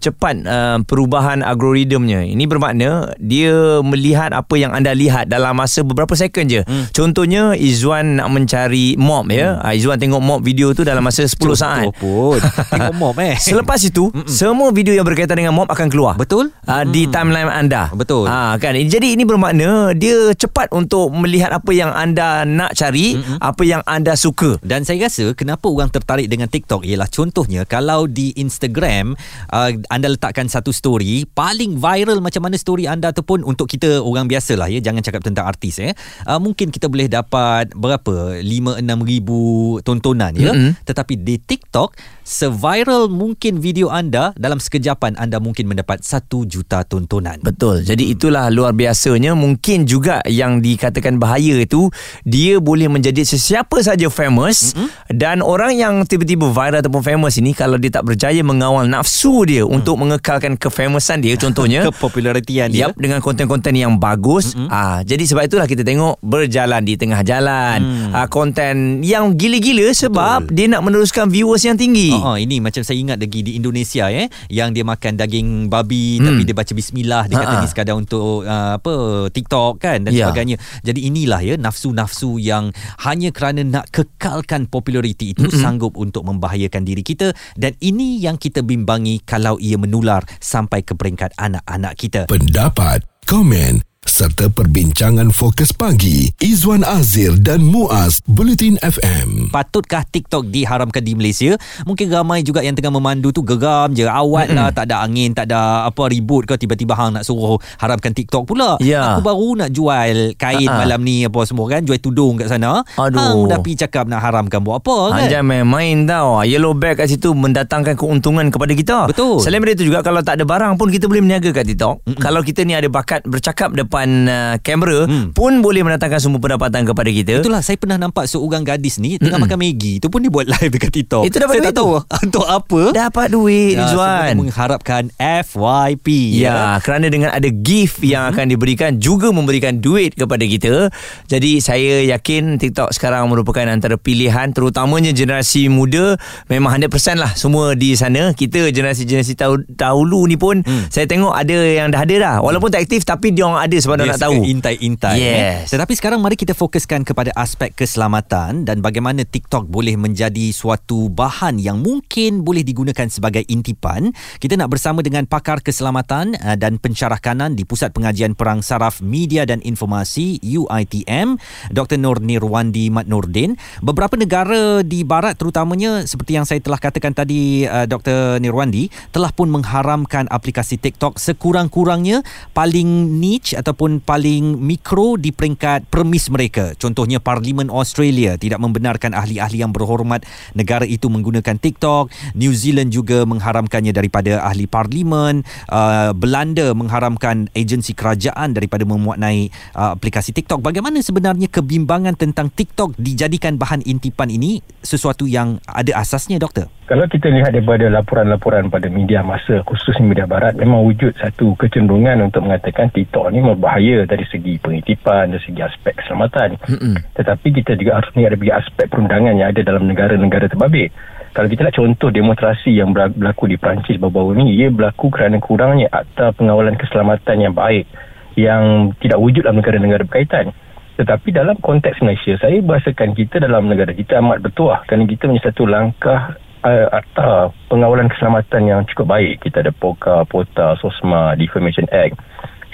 cepat 0.00 0.44
uh, 0.44 0.78
perubahan 0.84 1.44
algoritmnya. 1.44 2.24
Ini 2.24 2.44
bermakna 2.48 3.12
dia 3.20 3.80
melihat 3.84 4.32
apa 4.32 4.54
yang 4.56 4.72
anda 4.72 4.94
lihat 4.96 5.28
dalam 5.28 5.54
masa 5.58 5.84
beberapa 5.84 6.16
second 6.16 6.46
je. 6.48 6.62
Hmm. 6.64 6.88
Contohnya 6.94 7.52
Izwan 7.58 8.22
nak 8.22 8.28
mencari 8.32 8.96
mob 8.96 9.28
ya. 9.28 9.60
Hmm. 9.60 9.76
Izwan 9.76 9.98
tengok 10.00 10.22
mob 10.22 10.40
video 10.40 10.72
tu 10.72 10.86
dalam 10.86 11.04
masa 11.04 11.26
10 11.26 11.36
Contoh 11.36 11.58
saat. 11.58 11.86
pun. 11.98 12.38
Tengok 12.72 12.94
mob 12.96 13.16
eh. 13.20 13.36
Selepas 13.36 13.80
itu 13.84 14.10
semua 14.24 14.70
video 14.70 14.94
yang 14.94 15.04
berkaitan 15.04 15.36
dengan 15.36 15.52
mob 15.52 15.68
akan 15.68 15.86
keluar. 15.90 15.97
Betul? 16.14 16.54
Uh, 16.68 16.84
di 16.86 17.08
timeline 17.08 17.48
anda. 17.48 17.90
Betul. 17.90 18.28
Ah 18.28 18.54
kan. 18.60 18.76
Jadi 18.76 19.18
ini 19.18 19.24
bermakna 19.26 19.96
dia 19.96 20.30
cepat 20.36 20.70
untuk 20.70 21.10
melihat 21.10 21.50
apa 21.50 21.70
yang 21.74 21.90
anda 21.90 22.46
nak 22.46 22.76
cari, 22.76 23.18
mm-hmm. 23.18 23.38
apa 23.40 23.62
yang 23.66 23.82
anda 23.88 24.14
suka. 24.14 24.60
Dan 24.60 24.84
saya 24.84 25.08
rasa 25.08 25.32
kenapa 25.32 25.66
orang 25.66 25.88
tertarik 25.88 26.28
dengan 26.28 26.46
TikTok 26.46 26.84
ialah 26.84 27.08
contohnya 27.08 27.64
kalau 27.64 28.04
di 28.04 28.36
Instagram 28.36 29.16
uh, 29.50 29.70
anda 29.88 30.12
letakkan 30.12 30.46
satu 30.46 30.70
story 30.70 31.24
paling 31.32 31.80
viral 31.80 32.20
macam 32.20 32.44
mana 32.44 32.60
story 32.60 32.84
anda 32.84 33.08
ataupun 33.08 33.42
untuk 33.42 33.64
kita 33.66 34.04
orang 34.04 34.28
biasa 34.28 34.60
lah 34.60 34.68
ya 34.68 34.84
jangan 34.84 35.00
cakap 35.00 35.24
tentang 35.24 35.48
artis 35.48 35.80
eh 35.80 35.96
uh, 36.28 36.36
mungkin 36.36 36.68
kita 36.68 36.92
boleh 36.92 37.08
dapat 37.08 37.72
berapa 37.72 38.44
5 38.44 38.84
6 38.84 38.84
ribu 39.08 39.40
tontonan 39.80 40.36
ya 40.36 40.52
mm-hmm. 40.52 40.84
tetapi 40.84 41.16
di 41.16 41.40
TikTok 41.40 41.96
seviral 42.28 43.08
mungkin 43.08 43.56
video 43.64 43.88
anda 43.88 44.36
dalam 44.36 44.60
sekejapan 44.60 45.16
anda 45.16 45.40
mungkin 45.40 45.64
mendapat 45.64 45.87
1 45.96 46.28
juta 46.44 46.84
tontonan. 46.84 47.40
Betul. 47.40 47.80
Jadi 47.88 48.12
itulah 48.12 48.52
luar 48.52 48.76
biasanya 48.76 49.32
mungkin 49.32 49.88
juga 49.88 50.20
yang 50.28 50.60
dikatakan 50.60 51.16
bahaya 51.16 51.56
itu 51.56 51.88
dia 52.28 52.60
boleh 52.60 52.92
menjadi 52.92 53.24
sesiapa 53.24 53.80
saja 53.80 54.12
famous 54.12 54.76
mm-hmm. 54.76 54.88
dan 55.16 55.40
orang 55.40 55.72
yang 55.72 56.04
tiba-tiba 56.04 56.50
viral 56.52 56.84
ataupun 56.84 57.00
famous 57.00 57.38
ini 57.38 57.54
kalau 57.54 57.78
dia 57.78 57.88
tak 57.88 58.04
berjaya 58.04 58.42
mengawal 58.42 58.84
nafsu 58.84 59.46
dia 59.46 59.62
mm. 59.64 59.70
untuk 59.70 59.96
mengekalkan 59.96 60.58
kefamousan 60.58 61.22
dia 61.22 61.38
contohnya 61.38 61.84
kepopularitian 61.88 62.68
dia 62.74 62.90
yep, 62.90 62.98
dengan 62.98 63.22
konten-konten 63.22 63.72
yang 63.76 63.96
bagus 63.96 64.52
mm-hmm. 64.52 64.68
ah 64.68 65.00
jadi 65.06 65.22
sebab 65.24 65.46
itulah 65.46 65.66
kita 65.70 65.86
tengok 65.86 66.18
berjalan 66.20 66.82
di 66.82 66.98
tengah 66.98 67.20
jalan 67.22 67.78
mm. 67.80 68.12
ah 68.16 68.26
konten 68.26 69.00
yang 69.06 69.38
gila-gila 69.38 69.94
sebab 69.94 70.48
Betul. 70.48 70.54
dia 70.56 70.66
nak 70.70 70.82
meneruskan 70.84 71.26
viewers 71.30 71.62
yang 71.62 71.76
tinggi. 71.78 72.10
Oh, 72.12 72.34
oh, 72.34 72.36
ini 72.36 72.58
macam 72.58 72.82
saya 72.82 72.98
ingat 72.98 73.18
lagi 73.20 73.40
di 73.44 73.54
Indonesia 73.54 74.10
eh 74.10 74.26
yang 74.50 74.74
dia 74.74 74.82
makan 74.82 75.14
daging 75.20 75.70
babi 75.80 76.18
hmm. 76.18 76.26
tapi 76.26 76.40
dia 76.44 76.56
baca 76.56 76.72
bismillah 76.74 77.22
dia 77.30 77.36
kata 77.38 77.54
ni 77.62 77.68
sekadar 77.70 77.94
untuk 77.94 78.44
uh, 78.44 78.76
apa 78.76 78.94
TikTok 79.32 79.80
kan 79.80 80.04
dan 80.04 80.12
Ya. 80.12 80.26
sebagainya. 80.28 80.56
Jadi 80.82 81.06
inilah 81.06 81.40
ya 81.44 81.54
nafsu-nafsu 81.54 82.42
yang 82.42 82.74
hanya 83.06 83.30
kerana 83.30 83.62
nak 83.62 83.88
kekalkan 83.94 84.66
populariti 84.66 85.32
itu 85.32 85.46
Mm-mm. 85.46 85.62
sanggup 85.62 85.94
untuk 85.94 86.26
membahayakan 86.26 86.82
diri 86.82 87.06
kita 87.06 87.30
dan 87.54 87.78
ini 87.78 88.18
yang 88.18 88.34
kita 88.34 88.66
bimbangi 88.66 89.22
kalau 89.22 89.56
ia 89.62 89.78
menular 89.78 90.26
sampai 90.42 90.82
ke 90.82 90.98
peringkat 90.98 91.32
anak-anak 91.38 91.94
kita. 91.94 92.20
Pendapat, 92.26 93.06
komen 93.30 93.87
serta 94.02 94.46
perbincangan 94.46 95.34
fokus 95.34 95.74
pagi 95.74 96.30
Izwan 96.38 96.86
Azir 96.86 97.34
dan 97.34 97.60
Muaz 97.60 98.22
Bulletin 98.24 98.78
FM. 98.78 99.50
Patutkah 99.50 100.06
TikTok 100.06 100.48
diharamkan 100.48 101.02
di 101.02 101.18
Malaysia? 101.18 101.58
Mungkin 101.82 102.06
ramai 102.06 102.40
juga 102.40 102.62
yang 102.62 102.78
tengah 102.78 102.94
memandu 102.94 103.34
tu 103.34 103.42
geram 103.42 103.90
je. 103.90 104.06
Awat 104.06 104.54
lah, 104.54 104.70
tak 104.70 104.88
ada 104.88 105.02
angin, 105.02 105.34
tak 105.34 105.50
ada 105.50 105.82
apa 105.84 106.08
ribut 106.08 106.46
ke 106.46 106.54
tiba-tiba 106.54 106.94
hang 106.94 107.18
nak 107.18 107.26
suruh 107.26 107.58
haramkan 107.76 108.14
TikTok 108.14 108.46
pula. 108.46 108.78
Ya. 108.78 109.18
Aku 109.18 109.20
baru 109.20 109.58
nak 109.58 109.74
jual 109.74 110.38
kain 110.38 110.66
Ha-ha. 110.70 110.78
malam 110.78 111.02
ni 111.02 111.26
apa 111.26 111.42
semua 111.42 111.66
kan, 111.66 111.82
jual 111.82 111.98
tudung 111.98 112.38
kat 112.38 112.48
sana. 112.48 112.86
Aduh. 112.96 113.18
Hang 113.18 113.50
dah 113.50 113.58
pergi 113.58 113.82
cakap 113.82 114.06
nak 114.06 114.22
haramkan 114.22 114.62
buat 114.62 114.78
apa 114.78 115.18
kan? 115.18 115.26
Jangan 115.26 115.46
main-main 115.46 116.06
tau 116.06 116.40
Yellow 116.42 116.72
bag 116.72 117.02
kat 117.02 117.10
situ 117.10 117.34
Mendatangkan 117.34 117.98
keuntungan 117.98 118.46
kepada 118.48 118.72
kita 118.72 118.98
Betul. 119.10 119.42
Selain 119.42 119.58
daripada 119.60 119.74
itu 119.74 119.84
juga 119.90 119.98
Kalau 120.00 120.20
tak 120.20 120.40
ada 120.40 120.44
barang 120.44 120.76
pun 120.76 120.88
Kita 120.88 121.08
boleh 121.08 121.24
berniaga 121.24 121.50
kat 121.50 121.64
TikTok 121.64 121.94
Mm-mm. 122.04 122.20
Kalau 122.20 122.40
kita 122.40 122.62
ni 122.62 122.72
ada 122.72 122.86
bakat 122.88 123.24
Bercakap 123.24 123.72
depan 123.88 124.08
uh, 124.24 124.54
kamera 124.60 125.00
Hmm. 125.00 125.32
Pun 125.32 125.60
boleh 125.60 125.80
mendatangkan 125.80 126.20
Semua 126.20 126.36
pendapatan 126.36 126.84
kepada 126.84 127.08
kita 127.08 127.40
Itulah 127.40 127.60
saya 127.60 127.74
pernah 127.74 127.96
nampak 127.96 128.26
seorang 128.26 128.60
gadis 128.60 128.98
ni 128.98 129.16
tengah 129.16 129.34
Mm-mm. 129.34 129.46
makan 129.46 129.58
Maggi. 129.58 129.92
Itu 129.96 130.08
pun 130.08 130.20
dia 130.20 130.28
buat 130.28 130.44
live 130.44 130.68
dekat 130.68 130.90
TikTok. 130.92 131.22
Itu 131.24 131.36
dapat 131.38 131.54
saya 131.54 131.62
duit 131.62 131.70
tak 131.70 131.78
tahu 131.78 131.90
untuk 132.26 132.44
apa. 132.44 132.82
Dapat 132.92 133.26
duit 133.30 133.72
Ya, 133.72 133.80
Rizwan 133.80 133.96
sebenarnya 133.96 134.36
mengharapkan 134.36 135.02
FYP 135.16 136.06
Ya, 136.36 136.76
kerana 136.80 137.06
dengan 137.06 137.30
ada 137.30 137.48
gift 137.48 138.02
yang 138.02 138.28
akan 138.28 138.48
diberikan 138.48 138.98
juga 138.98 139.30
memberikan 139.30 139.78
duit 139.78 140.12
kepada 140.12 140.42
kita. 140.42 140.92
Jadi 141.24 141.58
saya 141.58 142.04
yakin 142.06 142.58
TikTok 142.58 142.90
sekarang 142.90 143.24
merupakan 143.26 143.64
antara 143.64 143.96
pilihan 143.96 144.50
terutamanya 144.50 145.10
generasi 145.10 145.66
muda 145.66 146.18
memang 146.46 146.76
100% 146.76 146.90
lah 147.16 147.32
semua 147.32 147.72
di 147.72 147.94
sana. 147.94 148.34
Kita 148.34 148.68
generasi-generasi 148.68 149.34
dahulu 149.70 150.26
ni 150.26 150.36
pun 150.36 150.60
Hmm. 150.60 150.90
saya 150.90 151.06
tengok 151.06 151.32
ada 151.32 151.54
yang 151.54 151.88
dah 151.88 152.02
ada 152.02 152.14
dah. 152.18 152.36
Walaupun 152.42 152.68
tak 152.68 152.82
aktif 152.82 153.06
tapi 153.06 153.30
dia 153.30 153.46
orang 153.46 153.62
ada 153.62 153.77
sebab 153.80 153.96
dia 153.98 154.04
Dia 154.08 154.14
nak 154.14 154.22
tahu. 154.28 154.40
Intai-intai 154.44 155.16
Yes. 155.18 155.70
eh. 155.70 155.78
Tetapi 155.78 155.92
sekarang 155.94 156.20
mari 156.20 156.34
kita 156.34 156.52
fokuskan 156.52 157.02
kepada 157.02 157.30
aspek 157.34 157.74
keselamatan 157.74 158.64
Dan 158.66 158.80
bagaimana 158.80 159.22
TikTok 159.22 159.66
boleh 159.66 159.94
menjadi 159.94 160.50
suatu 160.50 161.08
bahan 161.08 161.58
Yang 161.58 161.78
mungkin 161.80 162.42
boleh 162.42 162.62
digunakan 162.62 163.06
sebagai 163.08 163.42
intipan 163.46 164.10
Kita 164.38 164.54
nak 164.54 164.72
bersama 164.72 165.00
dengan 165.00 165.24
pakar 165.24 165.60
keselamatan 165.60 166.34
uh, 166.38 166.56
Dan 166.56 166.78
pensyarah 166.78 167.18
kanan 167.18 167.54
di 167.54 167.62
Pusat 167.62 167.94
Pengajian 167.94 168.32
Perang 168.34 168.60
Saraf 168.60 169.00
Media 169.00 169.44
dan 169.44 169.60
Informasi 169.60 170.38
UITM 170.42 171.38
Dr. 171.70 171.98
Nur 171.98 172.18
Nirwandi 172.18 172.88
Mat 172.88 173.06
Nordin 173.06 173.54
Beberapa 173.80 174.14
negara 174.14 174.80
di 174.82 175.02
barat 175.02 175.36
terutamanya 175.36 176.04
Seperti 176.04 176.36
yang 176.36 176.46
saya 176.46 176.58
telah 176.58 176.78
katakan 176.78 177.12
tadi 177.12 177.64
uh, 177.64 177.84
Dr. 177.84 178.38
Nirwandi 178.38 178.90
Telah 179.10 179.30
pun 179.32 179.48
mengharamkan 179.48 180.26
aplikasi 180.28 180.78
TikTok 180.78 181.18
Sekurang-kurangnya 181.18 182.22
paling 182.52 183.18
niche 183.18 183.54
ataupun 183.68 184.00
paling 184.00 184.56
mikro 184.56 185.20
di 185.20 185.28
peringkat 185.28 185.92
premis 185.92 186.32
mereka. 186.32 186.72
Contohnya 186.80 187.20
Parlimen 187.20 187.68
Australia 187.68 188.40
tidak 188.40 188.64
membenarkan 188.64 189.12
ahli-ahli 189.12 189.60
yang 189.60 189.76
berhormat 189.76 190.24
negara 190.56 190.88
itu 190.88 191.12
menggunakan 191.12 191.60
TikTok. 191.60 192.08
New 192.32 192.56
Zealand 192.56 192.96
juga 192.96 193.28
mengharamkannya 193.28 193.92
daripada 193.92 194.40
ahli 194.40 194.64
parlimen. 194.64 195.44
Uh, 195.68 196.16
Belanda 196.16 196.72
mengharamkan 196.72 197.52
agensi 197.52 197.92
kerajaan 197.92 198.56
daripada 198.56 198.88
memuat 198.88 199.20
naik 199.20 199.52
uh, 199.76 199.92
aplikasi 199.92 200.32
TikTok. 200.32 200.64
Bagaimana 200.64 201.04
sebenarnya 201.04 201.52
kebimbangan 201.52 202.16
tentang 202.16 202.48
TikTok 202.48 202.96
dijadikan 202.96 203.60
bahan 203.60 203.84
intipan 203.84 204.32
ini 204.32 204.64
sesuatu 204.80 205.28
yang 205.28 205.60
ada 205.68 205.92
asasnya 206.00 206.40
doktor? 206.40 206.72
Kalau 206.88 207.04
kita 207.04 207.28
lihat 207.28 207.52
daripada 207.52 207.84
laporan-laporan 207.92 208.72
pada 208.72 208.88
media 208.88 209.20
masa 209.20 209.60
khususnya 209.60 210.08
media 210.08 210.24
barat 210.24 210.56
memang 210.56 210.88
wujud 210.88 211.12
satu 211.20 211.52
kecenderungan 211.60 212.16
untuk 212.24 212.48
mengatakan 212.48 212.88
TikTok 212.88 213.28
ni 213.28 213.44
berbahaya 213.44 214.08
dari 214.08 214.24
segi 214.24 214.56
pengitipan 214.56 215.36
dari 215.36 215.42
segi 215.44 215.60
aspek 215.60 216.00
keselamatan. 216.00 216.56
Mm-mm. 216.56 216.96
Tetapi 217.12 217.60
kita 217.60 217.76
juga 217.76 218.00
harus 218.00 218.08
melihat 218.16 218.40
dari 218.40 218.52
aspek 218.56 218.88
perundangan 218.88 219.36
yang 219.36 219.52
ada 219.52 219.60
dalam 219.60 219.84
negara-negara 219.84 220.48
terbabit. 220.48 220.88
Kalau 221.36 221.44
kita 221.52 221.68
lihat 221.68 221.76
contoh 221.76 222.08
demonstrasi 222.08 222.72
yang 222.72 222.96
ber- 222.96 223.12
berlaku 223.12 223.52
di 223.52 223.60
Perancis 223.60 224.00
baru-baru 224.00 224.40
ini, 224.40 224.56
ia 224.56 224.72
berlaku 224.72 225.12
kerana 225.12 225.36
kurangnya 225.44 225.92
akta 225.92 226.32
pengawalan 226.40 226.80
keselamatan 226.80 227.36
yang 227.36 227.52
baik 227.52 227.84
yang 228.32 228.96
tidak 229.04 229.20
wujud 229.20 229.44
dalam 229.44 229.60
negara-negara 229.60 230.08
berkaitan. 230.08 230.56
Tetapi 230.96 231.36
dalam 231.36 231.60
konteks 231.60 232.00
Malaysia, 232.00 232.40
saya 232.40 232.64
berasakan 232.64 233.12
kita 233.12 233.44
dalam 233.44 233.68
negara 233.68 233.92
kita 233.92 234.24
amat 234.24 234.40
bertuah 234.40 234.88
kerana 234.88 235.04
kita 235.04 235.28
punya 235.28 235.42
satu 235.44 235.68
langkah 235.68 236.47
uh, 236.64 236.86
akta 236.90 237.52
pengawalan 237.70 238.10
keselamatan 238.10 238.62
yang 238.66 238.80
cukup 238.90 239.18
baik. 239.18 239.42
Kita 239.44 239.62
ada 239.62 239.72
POKA, 239.74 240.26
POTA, 240.26 240.78
SOSMA, 240.80 241.38
Defamation 241.38 241.86
Act. 241.90 242.18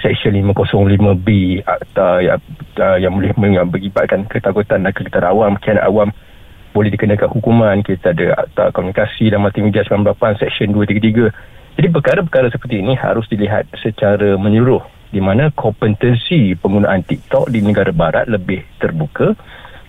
Seksyen 0.04 0.36
505B 0.36 1.28
Akta 1.64 2.20
yang, 2.20 2.40
uh, 2.76 2.98
yang 3.00 3.16
boleh 3.16 3.32
mengakibatkan 3.40 4.28
ketakutan 4.28 4.84
dan 4.84 4.92
kegiatan 4.92 5.24
awam, 5.24 5.56
kianat 5.56 5.88
awam 5.88 6.12
boleh 6.76 6.92
dikenakan 6.92 7.32
hukuman. 7.32 7.80
Kita 7.80 8.12
ada 8.12 8.44
Akta 8.44 8.64
Komunikasi 8.76 9.32
dan 9.32 9.40
Multimedia 9.40 9.80
98 9.88 10.44
Seksyen 10.44 10.76
233. 10.76 11.32
Jadi 11.80 11.88
perkara-perkara 11.90 12.52
seperti 12.52 12.84
ini 12.84 12.92
harus 12.94 13.24
dilihat 13.32 13.66
secara 13.80 14.36
menyeluruh 14.36 14.84
di 15.14 15.22
mana 15.22 15.48
kompetensi 15.54 16.58
penggunaan 16.58 17.06
TikTok 17.06 17.46
di 17.48 17.62
negara 17.62 17.94
barat 17.94 18.26
lebih 18.26 18.66
terbuka 18.82 19.38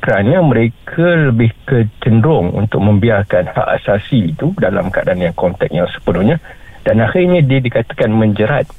kerana 0.06 0.38
mereka 0.46 1.34
lebih 1.34 1.50
kecenderung 1.66 2.54
untuk 2.54 2.78
membiarkan 2.78 3.50
hak 3.50 3.82
asasi 3.82 4.38
itu 4.38 4.54
dalam 4.62 4.94
keadaan 4.94 5.18
yang 5.18 5.34
konteks 5.34 5.74
yang 5.74 5.90
sepenuhnya 5.90 6.38
dan 6.86 7.02
akhirnya 7.02 7.42
dia 7.42 7.58
dikatakan 7.58 8.14
menjerat 8.14 8.70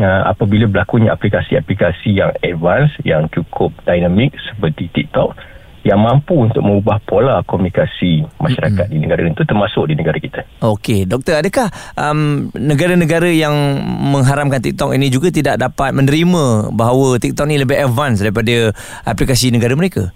uh, 0.00 0.32
apabila 0.32 0.64
berlakunya 0.64 1.12
aplikasi-aplikasi 1.12 2.16
yang 2.16 2.32
advance 2.40 2.96
yang 3.04 3.28
cukup 3.28 3.76
dinamik 3.84 4.32
seperti 4.40 4.88
TikTok 4.88 5.36
yang 5.84 6.00
mampu 6.00 6.32
untuk 6.32 6.64
mengubah 6.64 6.96
pola 7.04 7.44
komunikasi 7.44 8.24
masyarakat 8.40 8.88
mm-hmm. 8.88 9.04
di 9.04 9.04
negara 9.04 9.20
itu 9.28 9.44
termasuk 9.44 9.84
di 9.88 9.94
negara 10.00 10.16
kita. 10.16 10.40
Okey, 10.64 11.04
doktor 11.04 11.44
adakah 11.44 11.68
um, 11.94 12.48
negara-negara 12.56 13.28
yang 13.30 13.52
mengharamkan 13.84 14.64
TikTok 14.64 14.96
ini 14.96 15.12
juga 15.12 15.28
tidak 15.28 15.60
dapat 15.60 15.92
menerima 15.92 16.72
bahawa 16.72 17.20
TikTok 17.20 17.46
ni 17.46 17.60
lebih 17.60 17.78
advance 17.78 18.24
daripada 18.24 18.72
aplikasi 19.04 19.52
negara 19.52 19.76
mereka? 19.76 20.10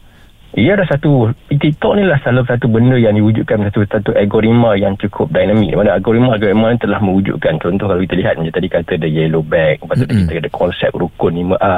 Ia 0.52 0.76
ada 0.76 0.84
satu 0.84 1.32
TikTok 1.48 1.96
ni 1.96 2.04
lah 2.04 2.20
salah 2.20 2.44
satu 2.44 2.68
benda 2.68 3.00
yang 3.00 3.16
diwujudkan 3.16 3.64
satu 3.72 3.88
satu 3.88 4.10
algoritma 4.12 4.76
yang 4.76 5.00
cukup 5.00 5.32
dinamik. 5.32 5.72
Mana 5.72 5.96
algoritma 5.96 6.36
algoritma 6.36 6.76
telah 6.76 7.00
mewujudkan 7.00 7.56
contoh 7.56 7.88
kalau 7.88 8.00
kita 8.04 8.20
lihat 8.20 8.36
macam 8.36 8.52
tadi 8.52 8.68
kata 8.68 9.00
the 9.00 9.08
yellow 9.08 9.40
bag, 9.40 9.80
lepas 9.80 9.96
tu 9.96 10.04
mm-hmm. 10.04 10.28
kita 10.28 10.40
ada 10.44 10.52
konsep 10.52 10.92
rukun 10.92 11.56
5A 11.56 11.76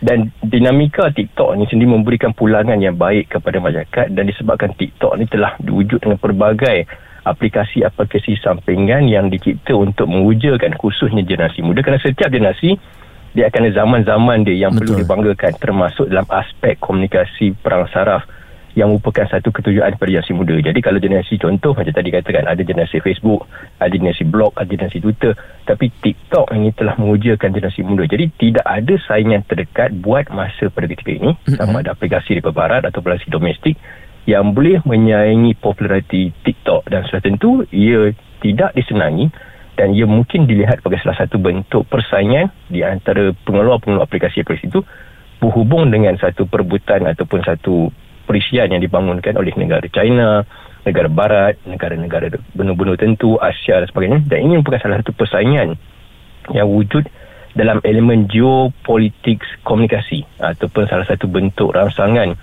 dan 0.00 0.28
dinamika 0.44 1.08
TikTok 1.08 1.56
ni 1.56 1.64
sendiri 1.68 1.92
memberikan 1.92 2.36
pulangan 2.36 2.76
yang 2.76 2.96
baik 2.96 3.32
kepada 3.32 3.60
masyarakat 3.60 4.12
dan 4.12 4.24
disebabkan 4.28 4.76
TikTok 4.76 5.12
ni 5.16 5.24
telah 5.28 5.56
diwujud 5.60 6.04
dengan 6.04 6.20
pelbagai 6.20 6.84
aplikasi-aplikasi 7.26 8.38
sampingan 8.38 9.08
yang 9.08 9.32
dicipta 9.32 9.74
untuk 9.74 10.06
mewujudkan 10.06 10.76
khususnya 10.78 11.24
generasi 11.24 11.64
muda 11.64 11.80
kerana 11.80 11.98
setiap 11.98 12.28
generasi 12.28 12.76
dia 13.36 13.52
akan 13.52 13.68
ada 13.68 13.74
zaman-zaman 13.84 14.48
dia 14.48 14.56
yang 14.56 14.72
Betul. 14.72 14.80
perlu 14.80 14.92
dibanggakan 15.04 15.52
termasuk 15.60 16.08
dalam 16.08 16.24
aspek 16.32 16.80
komunikasi 16.80 17.52
perang 17.60 17.84
saraf 17.92 18.24
yang 18.76 18.92
merupakan 18.92 19.24
satu 19.28 19.48
ketujuan 19.56 19.96
pada 19.96 20.04
generasi 20.04 20.36
muda. 20.36 20.56
Jadi 20.60 20.84
kalau 20.84 21.00
generasi 21.00 21.40
contoh 21.40 21.72
macam 21.72 21.96
tadi 21.96 22.12
katakan 22.12 22.44
ada 22.44 22.60
generasi 22.60 23.00
Facebook, 23.00 23.48
ada 23.80 23.88
generasi 23.88 24.28
blog, 24.28 24.52
ada 24.52 24.68
generasi 24.68 25.00
Twitter, 25.00 25.32
tapi 25.64 25.88
TikTok 25.88 26.52
ini 26.52 26.76
telah 26.76 26.92
mengujakan 27.00 27.56
generasi 27.56 27.80
muda. 27.80 28.04
Jadi 28.04 28.28
tidak 28.36 28.68
ada 28.68 28.94
saingan 29.08 29.48
terdekat 29.48 29.96
buat 29.96 30.28
masa 30.28 30.68
pada 30.68 30.92
ketika 30.92 31.08
ini 31.08 31.32
sama 31.56 31.80
ada 31.80 31.96
aplikasi 31.96 32.36
di 32.36 32.44
barat 32.44 32.84
atau 32.84 33.00
aplikasi 33.00 33.32
domestik 33.32 33.80
yang 34.28 34.52
boleh 34.52 34.84
menyaingi 34.84 35.56
populariti 35.56 36.36
TikTok 36.44 36.92
dan 36.92 37.08
sudah 37.08 37.24
tentu 37.24 37.64
ia 37.72 38.12
tidak 38.44 38.76
disenangi 38.76 39.32
dan 39.76 39.92
ia 39.92 40.08
mungkin 40.08 40.48
dilihat 40.48 40.80
sebagai 40.80 41.04
salah 41.04 41.20
satu 41.20 41.36
bentuk 41.36 41.84
persaingan 41.92 42.48
di 42.72 42.80
antara 42.80 43.36
pengeluar-pengeluar 43.44 44.08
aplikasi-aplikasi 44.08 44.72
itu 44.72 44.80
berhubung 45.36 45.92
dengan 45.92 46.16
satu 46.16 46.48
perebutan 46.48 47.04
ataupun 47.04 47.44
satu 47.44 47.92
perisian 48.24 48.72
yang 48.72 48.80
dibangunkan 48.80 49.36
oleh 49.36 49.52
negara 49.54 49.84
China, 49.92 50.42
negara 50.82 51.12
barat, 51.12 51.54
negara-negara 51.68 52.32
benua-benua 52.56 52.96
tentu, 52.96 53.36
Asia 53.36 53.84
dan 53.84 53.88
sebagainya. 53.92 54.24
Dan 54.24 54.48
ini 54.48 54.52
merupakan 54.58 54.80
salah 54.80 54.98
satu 55.04 55.12
persaingan 55.12 55.76
yang 56.56 56.66
wujud 56.66 57.04
dalam 57.52 57.80
elemen 57.84 58.28
geopolitik 58.28 59.44
komunikasi 59.60 60.24
ataupun 60.40 60.88
salah 60.88 61.04
satu 61.04 61.28
bentuk 61.28 61.72
rangsangan 61.72 62.36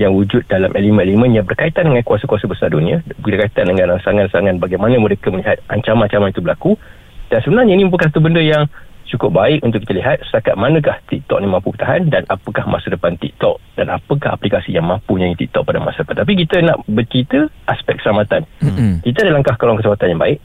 yang 0.00 0.16
wujud 0.16 0.48
dalam 0.48 0.72
elemen-elemen 0.72 1.36
yang 1.36 1.44
berkaitan 1.44 1.92
dengan 1.92 2.00
kuasa-kuasa 2.00 2.48
besar 2.48 2.72
dunia 2.72 3.04
berkaitan 3.20 3.68
dengan 3.68 3.92
rangsangan-rangsangan 3.92 4.56
bagaimana 4.56 4.96
mereka 4.96 5.28
melihat 5.28 5.60
ancaman-ancaman 5.68 6.32
itu 6.32 6.40
berlaku. 6.40 6.80
Dan 7.28 7.44
sebenarnya 7.44 7.76
ini 7.76 7.84
bukan 7.84 8.08
satu 8.08 8.24
benda 8.24 8.40
yang 8.40 8.64
cukup 9.12 9.36
baik 9.36 9.60
untuk 9.60 9.84
kita 9.84 10.00
lihat 10.00 10.24
setakat 10.24 10.56
manakah 10.56 10.96
TikTok 11.10 11.44
ni 11.44 11.46
mampu 11.52 11.74
bertahan 11.76 12.08
dan 12.08 12.24
apakah 12.32 12.64
masa 12.64 12.88
depan 12.94 13.20
TikTok 13.20 13.60
dan 13.76 13.92
apakah 13.92 14.32
aplikasi 14.32 14.72
yang 14.72 14.88
mampu 14.88 15.20
nyanyi 15.20 15.36
TikTok 15.36 15.68
pada 15.68 15.84
masa 15.84 16.00
depan. 16.00 16.24
Tapi 16.24 16.32
kita 16.46 16.56
nak 16.64 16.80
bercerita 16.88 17.50
aspek 17.68 18.00
keselamatan. 18.00 18.48
Mm-hmm. 18.64 19.04
kita 19.04 19.18
ada 19.28 19.32
langkah 19.36 19.54
kalauan 19.60 19.82
keselamatan 19.82 20.16
yang 20.16 20.22
baik 20.22 20.40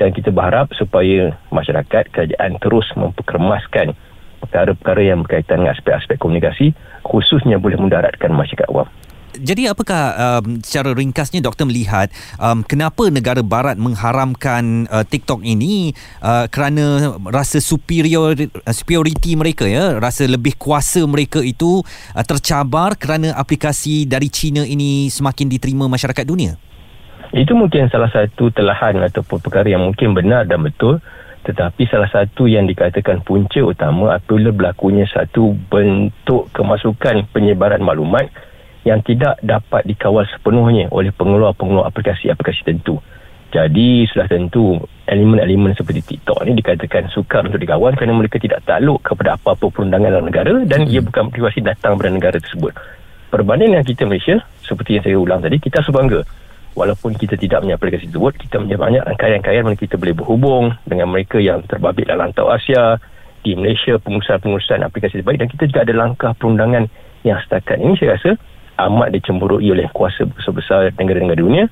dan 0.00 0.08
kita 0.16 0.30
berharap 0.32 0.72
supaya 0.74 1.36
masyarakat 1.52 2.04
kerajaan 2.08 2.50
terus 2.62 2.86
memperkemaskan 2.96 3.92
perkara-perkara 4.44 5.00
yang 5.02 5.24
berkaitan 5.24 5.64
dengan 5.64 5.72
aspek-aspek 5.74 6.20
komunikasi 6.20 6.76
khususnya 7.04 7.60
boleh 7.60 7.80
mendaratkan 7.80 8.32
masyarakat 8.32 8.68
awam. 8.70 8.88
Jadi 9.34 9.66
apakah 9.66 10.14
um, 10.14 10.62
secara 10.62 10.94
ringkasnya 10.94 11.42
doktor 11.42 11.66
melihat 11.66 12.06
um, 12.38 12.62
kenapa 12.62 13.10
negara 13.10 13.42
barat 13.42 13.74
mengharamkan 13.74 14.86
uh, 14.86 15.02
TikTok 15.02 15.42
ini 15.42 15.90
uh, 16.22 16.46
kerana 16.46 17.18
rasa 17.26 17.58
superior 17.58 18.38
uh, 18.38 18.70
superiority 18.70 19.34
mereka 19.34 19.66
ya 19.66 19.98
rasa 19.98 20.30
lebih 20.30 20.54
kuasa 20.54 21.02
mereka 21.10 21.42
itu 21.42 21.82
uh, 22.14 22.24
tercabar 22.24 22.94
kerana 22.94 23.34
aplikasi 23.34 24.06
dari 24.06 24.30
China 24.30 24.62
ini 24.62 25.10
semakin 25.10 25.50
diterima 25.50 25.90
masyarakat 25.90 26.22
dunia. 26.22 26.54
Itu 27.34 27.58
mungkin 27.58 27.90
salah 27.90 28.14
satu 28.14 28.54
telahan 28.54 29.02
ataupun 29.02 29.42
perkara 29.42 29.66
yang 29.66 29.82
mungkin 29.82 30.14
benar 30.14 30.46
dan 30.46 30.62
betul 30.62 31.02
tetapi 31.44 31.84
salah 31.92 32.08
satu 32.08 32.48
yang 32.48 32.64
dikatakan 32.64 33.20
punca 33.20 33.60
utama 33.60 34.16
apabila 34.16 34.48
berlakunya 34.48 35.04
satu 35.04 35.52
bentuk 35.68 36.48
kemasukan 36.56 37.28
penyebaran 37.36 37.84
maklumat 37.84 38.32
yang 38.88 39.04
tidak 39.04 39.36
dapat 39.44 39.84
dikawal 39.84 40.24
sepenuhnya 40.28 40.88
oleh 40.88 41.12
pengeluar-pengeluar 41.12 41.88
aplikasi-aplikasi 41.88 42.64
tentu. 42.64 42.96
Jadi 43.52 44.02
sudah 44.10 44.26
tentu 44.26 44.82
elemen-elemen 45.06 45.78
seperti 45.78 46.02
TikTok 46.02 46.42
ni 46.42 46.58
dikatakan 46.58 47.06
sukar 47.12 47.46
untuk 47.46 47.62
dikawal 47.62 47.94
kerana 47.94 48.16
mereka 48.16 48.40
tidak 48.42 48.66
takluk 48.66 48.98
kepada 49.04 49.38
apa-apa 49.38 49.70
perundangan 49.70 50.10
dalam 50.10 50.26
negara 50.26 50.50
dan 50.66 50.84
hmm. 50.84 50.90
ia 50.90 51.00
bukan 51.04 51.30
motivasi 51.30 51.62
datang 51.62 51.94
dari 52.00 52.18
negara 52.18 52.40
tersebut. 52.40 52.74
Perbandingan 53.30 53.82
dengan 53.82 53.86
kita 53.86 54.02
Malaysia, 54.08 54.36
seperti 54.64 54.98
yang 54.98 55.04
saya 55.06 55.16
ulang 55.18 55.40
tadi, 55.42 55.56
kita 55.58 55.82
sebangga 55.86 56.22
walaupun 56.74 57.14
kita 57.14 57.38
tidak 57.38 57.62
punya 57.62 57.78
aplikasi 57.78 58.10
tersebut 58.10 58.34
kita 58.38 58.60
punya 58.60 58.76
banyak 58.76 59.02
rangkaian-rangkaian 59.02 59.62
mana 59.64 59.78
kita 59.78 59.94
boleh 59.98 60.14
berhubung 60.14 60.64
dengan 60.86 61.10
mereka 61.10 61.38
yang 61.38 61.62
terbabit 61.66 62.10
dalam 62.10 62.30
rantau 62.30 62.50
Asia 62.50 62.98
di 63.44 63.52
Malaysia 63.54 64.00
pengurusan-pengurusan 64.00 64.80
aplikasi 64.82 65.20
terbaik. 65.20 65.44
Dan 65.44 65.48
kita 65.52 65.64
juga 65.68 65.80
ada 65.84 65.94
langkah 65.94 66.32
perundangan 66.32 66.88
yang 67.22 67.38
setakat 67.44 67.76
ini 67.78 67.94
saya 68.00 68.16
rasa 68.16 68.40
amat 68.88 69.14
dicemburui 69.14 69.70
oleh 69.70 69.86
kuasa 69.92 70.26
besar-besar 70.26 70.90
negara-negara 70.98 71.38
dunia 71.38 71.64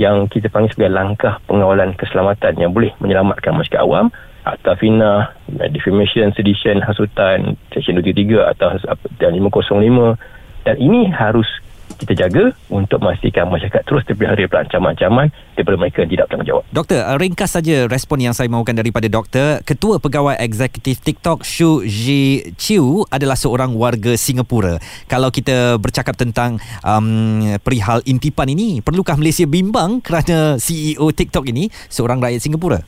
yang 0.00 0.26
kita 0.26 0.50
panggil 0.50 0.74
sebagai 0.74 0.94
langkah 0.94 1.38
pengawalan 1.46 1.94
keselamatan 1.94 2.54
yang 2.58 2.70
boleh 2.74 2.90
menyelamatkan 2.98 3.54
masyarakat 3.54 3.82
awam 3.82 4.10
Akta 4.48 4.80
Fina, 4.80 5.36
Defamation, 5.50 6.32
Sedition, 6.32 6.80
Hasutan, 6.80 7.58
Seksyen 7.68 8.00
23 8.00 8.48
atau 8.56 8.80
505 8.80 10.16
dan 10.64 10.76
ini 10.80 11.10
harus 11.12 11.46
kita 11.96 12.12
jaga 12.14 12.52
untuk 12.68 13.00
memastikan 13.00 13.48
masyarakat 13.48 13.82
terus 13.88 14.04
terpelihara 14.04 14.36
daripada 14.36 14.68
ancaman-ancaman 14.68 15.32
daripada 15.56 15.76
mereka 15.80 15.98
yang 16.04 16.10
tidak 16.12 16.24
bertanggungjawab. 16.28 16.64
Doktor, 16.70 17.00
uh, 17.02 17.16
ringkas 17.16 17.50
saja 17.56 17.76
respon 17.88 18.18
yang 18.20 18.34
saya 18.36 18.52
mahukan 18.52 18.76
daripada 18.76 19.08
doktor. 19.08 19.64
Ketua 19.64 19.96
Pegawai 19.98 20.36
Eksekutif 20.38 21.00
TikTok 21.00 21.42
Shu 21.42 21.82
Ji 21.88 22.52
Chiu 22.60 23.08
adalah 23.08 23.34
seorang 23.34 23.72
warga 23.74 24.14
Singapura. 24.14 24.76
Kalau 25.08 25.32
kita 25.32 25.80
bercakap 25.80 26.14
tentang 26.14 26.60
um, 26.84 27.56
perihal 27.64 28.04
intipan 28.04 28.52
ini, 28.52 28.84
perlukah 28.84 29.16
Malaysia 29.16 29.48
bimbang 29.48 30.04
kerana 30.04 30.60
CEO 30.60 31.08
TikTok 31.10 31.48
ini 31.48 31.72
seorang 31.88 32.20
rakyat 32.20 32.44
Singapura? 32.44 32.80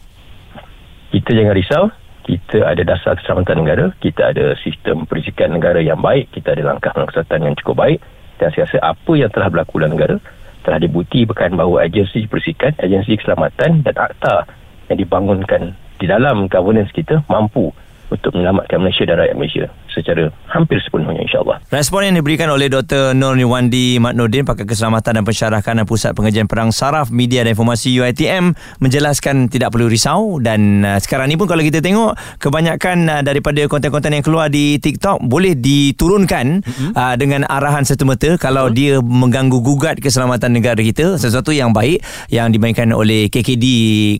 Kita 1.10 1.30
jangan 1.34 1.56
risau 1.56 1.84
kita 2.20 2.62
ada 2.62 2.86
dasar 2.86 3.18
keselamatan 3.18 3.64
negara, 3.64 3.84
kita 3.98 4.30
ada 4.30 4.54
sistem 4.62 5.02
perizikan 5.02 5.50
negara 5.50 5.82
yang 5.82 5.98
baik, 5.98 6.30
kita 6.30 6.54
ada 6.54 6.62
langkah 6.62 6.94
keselamatan 6.94 7.50
yang 7.50 7.56
cukup 7.58 7.76
baik 7.82 7.98
dan 8.40 8.48
saya 8.56 8.64
rasa 8.64 8.78
apa 8.80 9.12
yang 9.12 9.28
telah 9.28 9.52
berlaku 9.52 9.76
dalam 9.76 9.92
negara 9.94 10.16
telah 10.64 10.80
dibuktikan 10.80 11.56
bahawa 11.56 11.88
agensi 11.88 12.24
persikan, 12.28 12.72
agensi 12.80 13.16
keselamatan 13.16 13.84
dan 13.84 13.94
akta 13.96 14.48
yang 14.88 14.98
dibangunkan 15.00 15.76
di 16.00 16.08
dalam 16.08 16.48
governance 16.48 16.92
kita 16.96 17.20
mampu 17.28 17.72
untuk 18.10 18.34
menyelamatkan 18.34 18.82
Malaysia 18.82 19.06
dan 19.06 19.16
rakyat 19.22 19.36
Malaysia. 19.38 19.66
secara 19.90 20.30
hampir 20.46 20.78
sepenuhnya 20.80 21.26
insyaAllah. 21.26 21.58
Respon 21.68 22.06
yang 22.06 22.16
diberikan 22.22 22.46
oleh 22.48 22.70
Dr. 22.70 23.12
Nur 23.12 23.34
Niwandi 23.34 23.98
Mat 23.98 24.14
Nordin, 24.14 24.46
Pakar 24.46 24.64
Keselamatan 24.64 25.20
dan 25.20 25.24
Pensyarahkanan 25.26 25.84
Pusat 25.84 26.14
Pengajian 26.14 26.46
Perang 26.46 26.70
Saraf 26.70 27.10
Media 27.10 27.42
dan 27.42 27.58
Informasi 27.58 27.98
UITM 27.98 28.54
menjelaskan 28.78 29.50
tidak 29.50 29.74
perlu 29.74 29.90
risau 29.90 30.38
dan 30.38 30.86
uh, 30.86 30.98
sekarang 31.02 31.26
ni 31.30 31.36
pun 31.36 31.50
kalau 31.50 31.60
kita 31.60 31.82
tengok 31.82 32.14
kebanyakan 32.38 32.96
uh, 33.10 33.22
daripada 33.26 33.66
konten-konten 33.66 34.14
yang 34.14 34.24
keluar 34.24 34.46
di 34.46 34.78
TikTok 34.78 35.26
boleh 35.26 35.58
diturunkan 35.58 36.62
mm-hmm. 36.62 36.90
uh, 36.94 37.14
dengan 37.18 37.44
arahan 37.50 37.82
serta-merta 37.82 38.38
kalau 38.38 38.70
mm-hmm. 38.70 38.78
dia 38.78 38.94
mengganggu 39.02 39.58
gugat 39.58 39.98
keselamatan 39.98 40.54
negara 40.54 40.78
kita 40.80 41.18
sesuatu 41.18 41.50
yang 41.50 41.74
baik 41.74 42.00
yang 42.30 42.54
dimainkan 42.54 42.94
oleh 42.94 43.26
KKD 43.26 43.66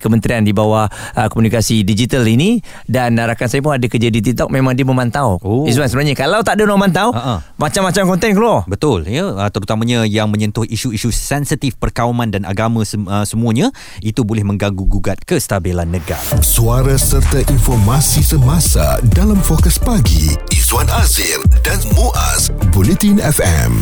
Kementerian 0.03 0.42
di 0.42 0.50
bawah 0.50 0.90
uh, 0.90 1.29
komunikasi 1.31 1.87
digital 1.87 2.26
ini 2.26 2.59
dan 2.90 3.16
uh, 3.16 3.31
rakan 3.31 3.46
saya 3.46 3.62
pun 3.62 3.80
ada 3.81 3.88
kerja 3.88 4.12
di 4.12 4.21
TikTok 4.21 4.53
memang 4.53 4.77
dia 4.77 4.85
memantau. 4.85 5.40
Oh. 5.40 5.64
Izwan 5.64 5.88
sebenarnya 5.88 6.12
kalau 6.12 6.45
tak 6.45 6.61
ada 6.61 6.69
orang 6.69 6.81
mantau 6.87 7.09
uh-uh. 7.16 7.40
macam-macam 7.57 8.03
konten 8.05 8.31
keluar. 8.37 8.69
Betul 8.69 9.09
ya 9.09 9.33
uh, 9.33 9.49
terutamanya 9.49 10.05
yang 10.05 10.29
menyentuh 10.29 10.69
isu-isu 10.69 11.09
sensitif 11.09 11.81
perkauman 11.81 12.29
dan 12.29 12.45
agama 12.45 12.85
sem- 12.85 13.09
uh, 13.09 13.25
semuanya 13.25 13.73
itu 14.05 14.21
boleh 14.23 14.45
mengganggu 14.45 14.85
gugat 14.85 15.25
kestabilan 15.25 15.88
negara. 15.88 16.21
Suara 16.45 16.95
serta 17.01 17.40
informasi 17.49 18.21
semasa 18.21 19.01
dalam 19.16 19.40
fokus 19.40 19.81
pagi 19.81 20.37
Izwan 20.53 20.87
Azir 21.01 21.40
dan 21.64 21.81
Muaz 21.97 22.53
Bulletin 22.71 23.16
FM. 23.19 23.73